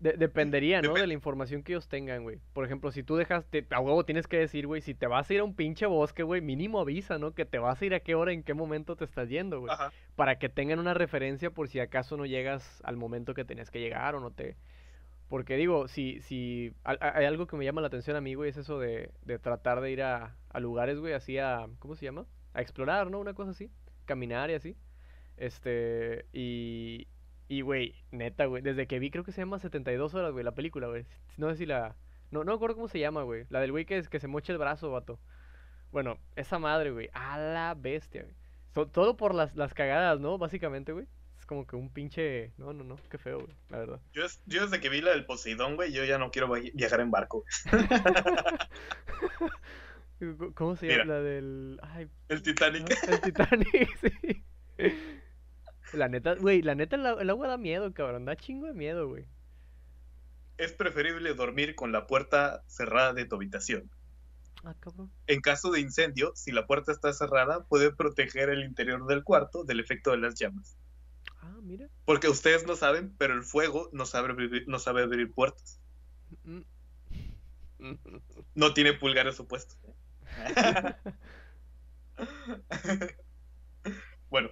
[0.00, 0.94] de- dependería, ¿no?
[0.94, 2.38] De la información que ellos tengan, güey.
[2.52, 5.30] Por ejemplo, si tú dejas, te- a huevo tienes que decir, güey, si te vas
[5.30, 7.32] a ir a un pinche bosque, güey, mínimo avisa, ¿no?
[7.32, 9.72] Que te vas a ir a qué hora, en qué momento te estás yendo, güey.
[9.72, 9.92] Ajá.
[10.16, 13.80] Para que tengan una referencia por si acaso no llegas al momento que tenías que
[13.80, 14.56] llegar o no te...
[15.28, 18.58] Porque digo, si, si hay algo que me llama la atención a mí, güey, es
[18.58, 22.26] eso de, de tratar de ir a, a lugares, güey, así a, ¿cómo se llama?
[22.52, 23.18] A explorar, ¿no?
[23.20, 23.70] Una cosa así,
[24.04, 24.76] caminar y así.
[25.38, 27.08] Este, y,
[27.48, 30.54] y, güey, neta, güey, desde que vi, creo que se llama 72 horas, güey, la
[30.54, 31.04] película, güey.
[31.36, 31.94] No sé si la,
[32.30, 33.44] no, no me acuerdo cómo se llama, güey.
[33.50, 35.18] La del güey que, es- que se mocha el brazo, vato.
[35.92, 38.34] Bueno, esa madre, güey, a la bestia, güey.
[38.74, 40.38] So- todo por las, las cagadas, ¿no?
[40.38, 41.06] Básicamente, güey.
[41.38, 44.00] Es como que un pinche, no, no, no, qué feo, güey, la verdad.
[44.14, 46.70] Yo, es- yo desde que vi la del Poseidón, güey, yo ya no quiero vi-
[46.74, 47.44] viajar en barco.
[50.54, 50.98] ¿Cómo se Mira.
[51.04, 51.14] llama?
[51.14, 52.88] La del, ay, El Titanic.
[53.08, 54.44] El Titanic, sí.
[55.94, 58.24] La neta, güey, la neta el, agua da miedo, cabrón.
[58.24, 59.26] Da chingo de miedo, güey.
[60.56, 63.90] Es preferible dormir con la puerta cerrada de tu habitación.
[64.62, 65.10] Ah, cabrón.
[65.26, 69.64] En caso de incendio, si la puerta está cerrada, puede proteger el interior del cuarto
[69.64, 70.76] del efecto de las llamas.
[71.40, 71.88] Ah, mira.
[72.04, 75.80] Porque ustedes no saben, pero el fuego no sabe abrir, no sabe abrir puertas.
[76.44, 76.60] Mm.
[78.54, 79.76] No tiene pulgares opuestos.
[84.30, 84.48] bueno,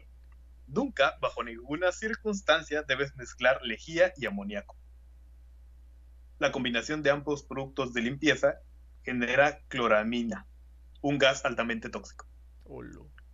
[0.73, 4.75] Nunca, bajo ninguna circunstancia, debes mezclar lejía y amoníaco.
[6.39, 8.55] La combinación de ambos productos de limpieza
[9.03, 10.47] genera cloramina,
[11.03, 12.27] un gas altamente tóxico.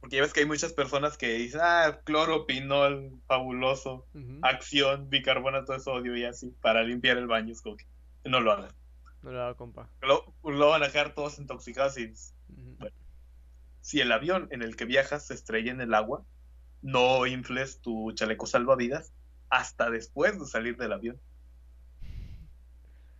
[0.00, 4.06] Porque ya ves que hay muchas personas que dicen, ah, cloro, pinol, fabuloso,
[4.42, 7.52] acción, bicarbonato de sodio y así, para limpiar el baño.
[7.52, 7.86] Es como que
[8.24, 8.72] no lo hagan.
[9.22, 9.88] No le hago compa.
[10.02, 12.12] Lo, lo van a dejar todos intoxicados y.
[12.48, 12.96] Bueno.
[13.80, 16.24] si el avión en el que viajas se estrella en el agua,
[16.82, 19.14] no infles tu chaleco salvavidas
[19.50, 21.20] hasta después de salir del avión.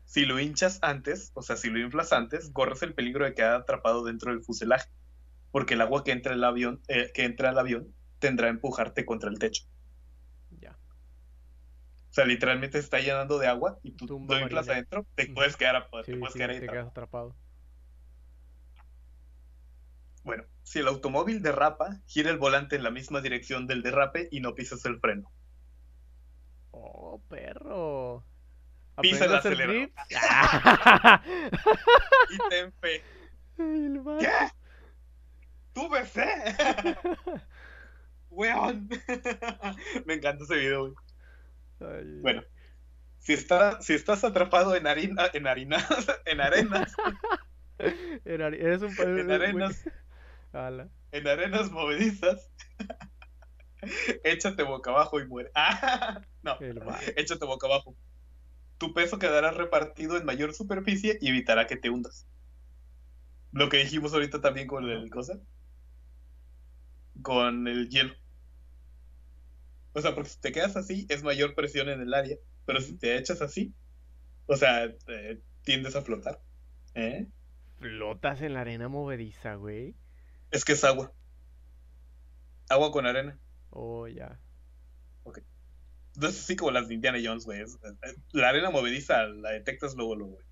[0.05, 3.55] Si lo hinchas antes, o sea, si lo inflas antes, corres el peligro de quedar
[3.61, 4.91] atrapado dentro del fuselaje,
[5.53, 9.05] porque el agua que entra al avión, eh, que entra al avión tendrá a empujarte
[9.07, 9.65] contra el techo.
[10.51, 10.79] Ya.
[12.11, 14.73] O sea, literalmente se está llenando de agua y tú Tumba lo inflas marina.
[14.73, 17.37] adentro, te puedes quedar, te Sí, puedes sí, quedar ahí te quedas atrapado.
[20.25, 24.41] Bueno, si el automóvil derrapa, gira el volante en la misma dirección del derrape y
[24.41, 25.31] no pisas el freno.
[26.71, 28.25] Oh, perro.
[29.01, 31.21] Pisa el ¿Aprendes a hacer acelerador.
[32.31, 33.03] Y ten fe.
[34.21, 34.29] ¿Qué?
[35.73, 36.27] ¡Tuve fe!
[38.31, 38.89] ¡Weón!
[40.05, 40.95] Me encanta ese video, güey.
[41.81, 42.43] Ay, Bueno,
[43.19, 45.87] si, está, si estás atrapado en harina, en harinas,
[46.27, 46.93] en arenas,
[47.79, 49.33] en are- Eres un en güey.
[49.37, 49.85] arenas,
[51.13, 52.51] En arenas movedizas,
[54.25, 55.51] échate boca abajo y muere.
[55.55, 56.59] Ah, no,
[57.17, 57.97] échate boca abajo.
[58.79, 62.27] Tu peso quedará repartido en mayor superficie y evitará que te hundas.
[63.53, 65.41] Lo que dijimos ahorita también con el cosa.
[67.23, 68.15] Con el hielo.
[69.95, 72.37] O sea, porque si te quedas así, es mayor presión en el área.
[72.67, 73.73] Pero si te echas así,
[74.47, 76.41] o sea, eh, tiendes a flotar.
[76.95, 77.27] ¿Eh?
[77.79, 79.97] Flotas en la arena movediza, güey.
[80.51, 81.12] Es que es agua.
[82.68, 83.38] Agua con arena.
[83.70, 84.38] Oh, ya.
[86.16, 87.62] No es así como las de Indiana Jones, güey.
[88.32, 90.44] La arena movediza la detectas luego, luego, güey.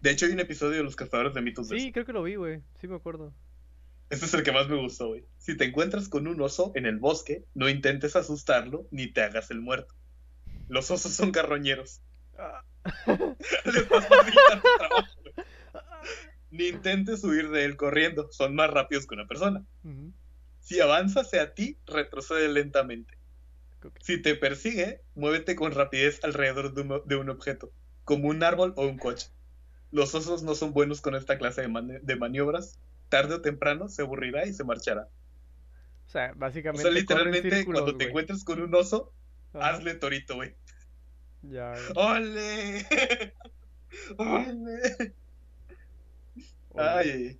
[0.00, 2.22] De hecho, hay un episodio de Los Cazadores de Mitos de Sí, creo que lo
[2.22, 2.62] vi, güey.
[2.80, 3.34] Sí me acuerdo.
[4.08, 5.26] Este es el que más me gustó, güey.
[5.36, 9.50] Si te encuentras con un oso en el bosque, no intentes asustarlo ni te hagas
[9.50, 9.94] el muerto.
[10.68, 12.00] Los osos son carroñeros.
[12.38, 12.64] Ah.
[13.04, 15.17] Les facilitan el trabajo.
[16.50, 18.30] Ni intentes huir de él corriendo.
[18.32, 19.64] Son más rápidos que una persona.
[20.60, 23.16] Si avanza hacia ti, retrocede lentamente.
[24.00, 27.70] Si te persigue, muévete con rapidez alrededor de un, de un objeto,
[28.04, 29.28] como un árbol o un coche.
[29.92, 32.78] Los osos no son buenos con esta clase de, mani- de maniobras.
[33.08, 35.08] Tarde o temprano se aburrirá y se marchará.
[36.06, 36.82] O sea, O básicamente.
[36.82, 39.12] sea, literalmente, círculos, cuando te encuentres con un oso,
[39.54, 39.70] Ajá.
[39.70, 40.54] hazle torito, güey.
[41.42, 41.92] Ya, güey.
[41.94, 42.86] ¡Ole!
[44.18, 45.14] ¡Ole!
[46.78, 47.38] Ay.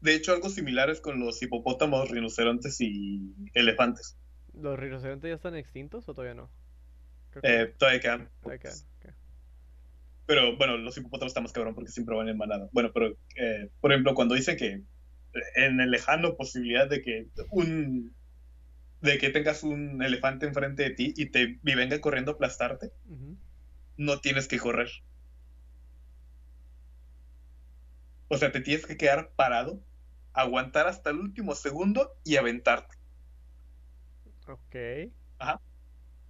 [0.00, 4.16] De hecho, algo similar es con los hipopótamos, rinocerontes y elefantes.
[4.52, 6.50] ¿Los rinocerontes ya están extintos o todavía no?
[7.32, 8.30] Que Eh, todavía quedan.
[8.42, 9.14] todavía quedan, ok.
[10.26, 12.68] Pero bueno, los hipopótamos están más cabrón porque siempre van en manada.
[12.72, 14.82] Bueno, pero eh, por ejemplo, cuando dicen que
[15.56, 18.14] en el lejano posibilidad de que un
[19.00, 22.92] de que tengas un elefante enfrente de ti y te y venga corriendo a aplastarte,
[23.96, 24.90] no tienes que correr.
[28.32, 29.84] O sea, te tienes que quedar parado,
[30.32, 32.96] aguantar hasta el último segundo y aventarte.
[34.48, 34.74] Ok.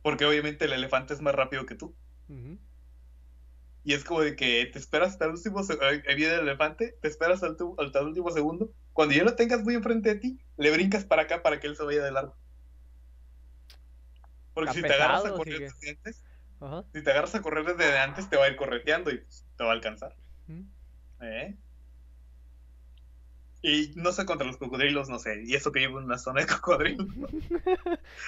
[0.03, 1.94] Porque obviamente el elefante es más rápido que tú.
[2.28, 2.59] Ujú.
[3.84, 5.86] Y es como de que te esperas hasta el último segundo.
[5.86, 8.72] Ahí viene el elefante, te esperas hasta el último segundo.
[8.94, 11.76] Cuando ya lo tengas muy enfrente de ti, le brincas para acá para que él
[11.76, 12.36] se vaya de largo.
[14.55, 16.24] Porque Está si te agarras a correr desde antes,
[16.59, 16.84] Ajá.
[16.92, 19.62] si te agarras a correr desde antes, te va a ir correteando y pues, te
[19.62, 20.16] va a alcanzar.
[20.48, 20.64] Ujú.
[21.20, 21.57] ¿Eh?
[23.62, 25.42] Y no sé contra los cocodrilos, no sé.
[25.44, 27.06] Y eso que vivo en una zona de cocodrilos.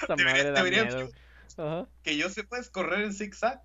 [0.07, 1.09] Debería- miedo.
[1.57, 1.87] Ajá.
[2.03, 3.61] Que yo sepa es correr en zigzag.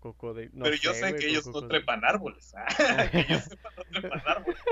[0.00, 0.52] Cocodrilo.
[0.54, 2.52] No pero yo sé güey, que ellos no trepan árboles.
[3.12, 4.58] que yo sepa no trepan árboles.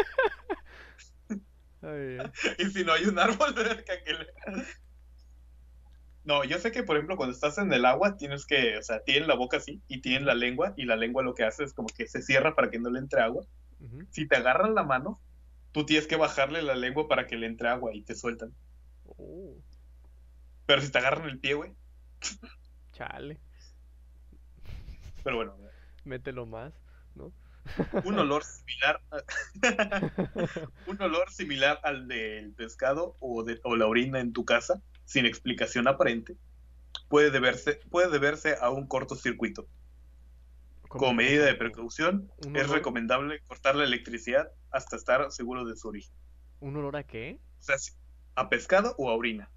[2.59, 4.27] Y si no hay un árbol cerca que le...
[6.25, 9.01] No, yo sé que, por ejemplo, cuando estás en el agua, tienes que, o sea,
[9.05, 11.73] tienen la boca así y tienen la lengua, y la lengua lo que hace es
[11.73, 13.45] como que se cierra para que no le entre agua.
[14.11, 15.21] Si te agarran la mano,
[15.77, 18.55] tú tienes que bajarle la lengua para que le entre agua y te sueltan.
[19.05, 19.55] Oh,
[20.65, 21.75] Pero si te agarran el pie, güey.
[22.95, 23.39] chale.
[25.23, 25.55] Pero bueno,
[26.03, 26.73] Mételo más,
[27.15, 27.31] ¿no?
[28.05, 29.03] un olor similar,
[30.87, 35.27] un olor similar al del pescado o, de, o la orina en tu casa, sin
[35.27, 36.39] explicación aparente,
[37.11, 39.69] puede deberse, puede deberse a un cortocircuito.
[40.99, 42.77] Como medida de precaución, ¿Un es olor?
[42.77, 46.15] recomendable cortar la electricidad hasta estar seguro de su origen.
[46.61, 47.39] ¿Un olor a qué?
[47.61, 47.77] O sea,
[48.37, 49.51] ¿A pescado o a orina?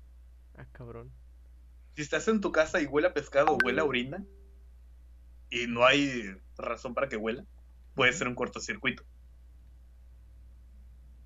[0.55, 1.11] Ah, cabrón.
[1.95, 4.23] Si estás en tu casa y huele a pescado o huele a orina,
[5.49, 7.45] y no hay razón para que huela,
[7.93, 9.03] puede ser un cortocircuito.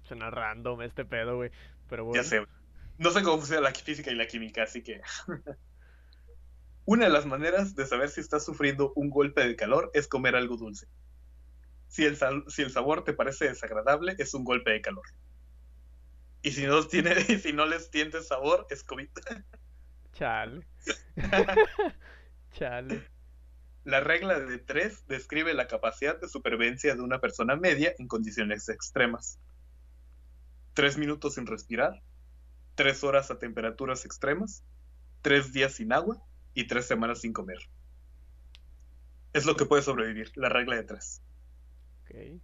[0.03, 1.51] Suena random este pedo, güey.
[1.89, 2.21] Pero bueno.
[2.21, 2.43] Ya sé.
[2.97, 5.01] No sé cómo funciona la física y la química, así que.
[6.85, 10.35] Una de las maneras de saber si estás sufriendo un golpe de calor es comer
[10.35, 10.87] algo dulce.
[11.87, 15.05] Si el, sal- si el sabor te parece desagradable, es un golpe de calor.
[16.41, 19.07] Y si no, tiene, y si no les tiende sabor, es COVID.
[20.13, 20.67] Chale.
[22.51, 23.07] Chale.
[23.85, 28.67] La regla de tres describe la capacidad de supervivencia de una persona media en condiciones
[28.69, 29.39] extremas.
[30.73, 32.01] Tres minutos sin respirar,
[32.75, 34.63] tres horas a temperaturas extremas,
[35.21, 36.21] tres días sin agua
[36.53, 37.59] y tres semanas sin comer.
[39.33, 41.21] Es lo que puede sobrevivir, la regla de tres.
[42.03, 42.41] Ok.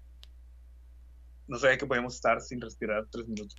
[1.47, 3.55] No sabía que podíamos estar sin respirar tres minutos.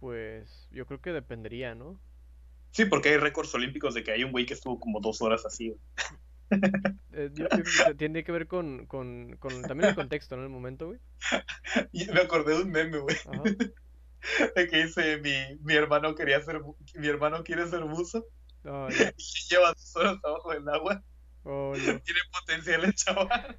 [0.00, 2.00] Pues yo creo que dependería, ¿no?
[2.70, 5.44] Sí, porque hay récords olímpicos de que hay un güey que estuvo como dos horas
[5.46, 5.70] así.
[5.70, 5.80] güey.
[7.12, 7.46] Eh, yo,
[7.86, 10.42] yo tiene que ver con, con, con también el contexto, ¿no?
[10.42, 11.00] En el momento, güey.
[12.12, 13.42] Me acordé de un meme, güey, Ajá.
[14.56, 16.60] de que dice mi, mi hermano quería ser,
[16.94, 18.26] mi hermano quiere ser buzo
[19.16, 21.02] Y lleva dos horas abajo del agua.
[21.44, 22.00] Oh, no.
[22.04, 23.58] Tiene potencial el chaval.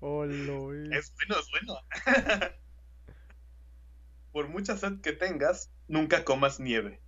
[0.00, 0.96] Oh, güey.
[0.96, 1.80] Es bueno, es bueno.
[4.32, 7.00] Por mucha sed que tengas, nunca comas nieve.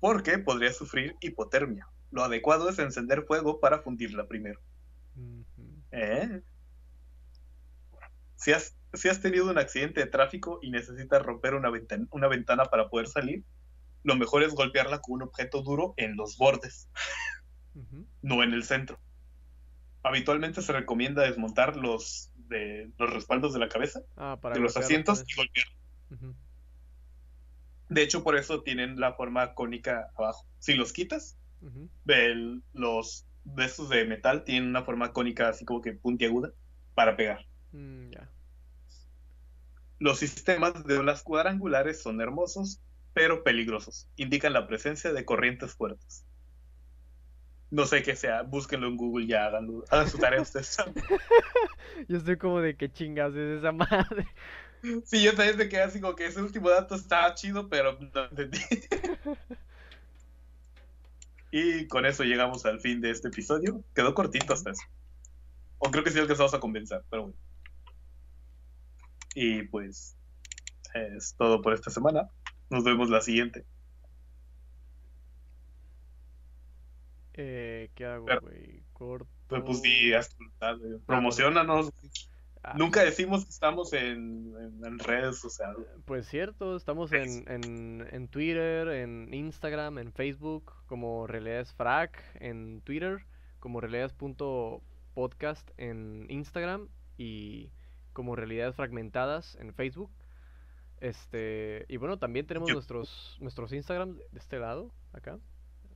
[0.00, 1.88] Porque podrías sufrir hipotermia.
[2.10, 4.60] Lo adecuado es encender fuego para fundirla primero.
[5.90, 6.40] ¿Eh?
[8.36, 12.28] Si has, si has tenido un accidente de tráfico y necesitas romper una ventana, una
[12.28, 13.44] ventana para poder salir,
[14.04, 16.88] lo mejor es golpearla con un objeto duro en los bordes,
[18.22, 18.98] no en el centro.
[20.02, 24.76] Habitualmente se recomienda desmontar los, de, los respaldos de la cabeza, Ah, para de los
[24.76, 25.66] asientos y golpear.
[27.88, 30.46] De hecho, por eso tienen la forma cónica abajo.
[30.58, 31.36] Si los quitas,
[32.06, 36.52] el- los de estos de metal tienen una forma cónica así como que puntiaguda
[36.94, 37.46] para pegar.
[37.72, 38.10] Mm.
[40.00, 42.80] Los sistemas de olas cuadrangulares son hermosos,
[43.14, 44.08] pero peligrosos.
[44.16, 46.24] Indican la presencia de corrientes fuertes.
[47.70, 50.76] No sé qué sea, búsquenlo en Google ya, háganlo, hagan su tarea ustedes.
[52.08, 54.26] Yo estoy como de qué chingas es esa madre.
[55.04, 58.24] Sí, yo también me quedé así como que ese último dato está chido, pero no
[58.24, 58.60] entendí.
[61.50, 63.82] Y con eso llegamos al fin de este episodio.
[63.94, 64.82] Quedó cortito hasta eso.
[65.78, 67.38] O creo que sí alcanzamos a compensar, pero bueno.
[69.34, 70.16] Y pues
[70.94, 72.28] es todo por esta semana.
[72.70, 73.64] Nos vemos la siguiente.
[77.34, 78.82] Eh, ¿qué hago, güey?
[78.92, 79.28] Corto.
[79.64, 80.98] Pues di voluntad, güey.
[81.06, 81.90] Promocionanos.
[82.64, 85.86] Ah, Nunca decimos que estamos en, en- en redes sociales.
[86.04, 92.80] Pues cierto, estamos en, en, en Twitter, en Instagram, en Facebook, como Realidades Frac, en
[92.82, 93.24] Twitter,
[93.60, 97.70] como Realidades.podcast en Instagram y
[98.12, 100.10] como Realidades Fragmentadas en Facebook.
[101.00, 105.38] Este, y bueno, también tenemos Yo- nuestros, nuestros Instagram de este lado, acá.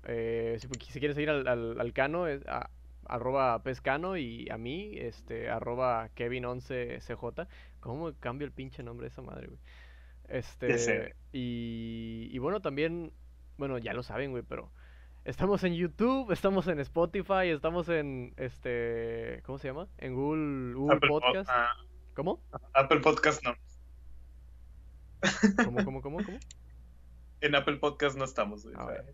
[0.05, 2.71] Eh, si, si quieres seguir al, al, al Cano, es a-
[3.07, 7.47] arroba pescano y a mí, este, arroba Kevin11CJ.
[7.81, 9.59] ¿Cómo cambio el pinche nombre de esa madre, güey?
[10.29, 13.13] Este, y, y bueno, también,
[13.59, 14.71] bueno, ya lo saben, güey, pero
[15.25, 19.89] estamos en YouTube, estamos en Spotify, estamos en, este, ¿cómo se llama?
[19.99, 21.51] En Google, Google Apple, Pod- Podcast.
[21.53, 21.73] ah,
[22.15, 22.41] ¿Cómo?
[22.75, 23.55] Apple Podcast no.
[25.65, 26.39] ¿Cómo, cómo, cómo, cómo?
[27.41, 28.67] En Apple Podcast no estamos.
[28.75, 29.11] Ah, bueno.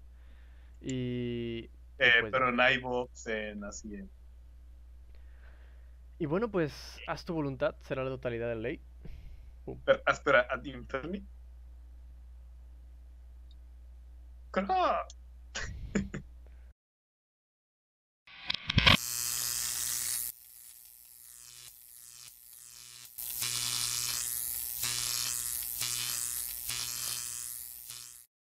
[0.80, 4.10] Y, eh, pues, pero en iVoox, en así en
[6.20, 8.80] y bueno, pues haz tu voluntad, será la totalidad de la ley.
[9.84, 10.64] Pero, ah, espera, ad.
[14.50, 14.68] Crack.